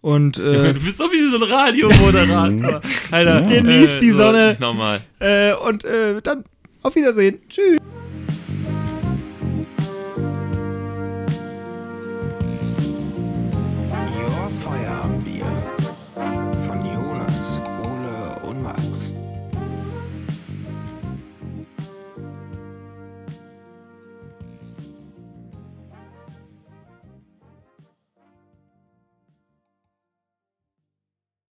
[0.00, 2.80] und äh, Du bist doch wie so ein Radiomoderator.
[3.10, 4.56] Alter, Genießt die so, Sonne.
[4.60, 5.00] Nochmal.
[5.20, 6.44] äh, und äh, dann
[6.82, 7.40] auf Wiedersehen.
[7.48, 7.78] Tschüss.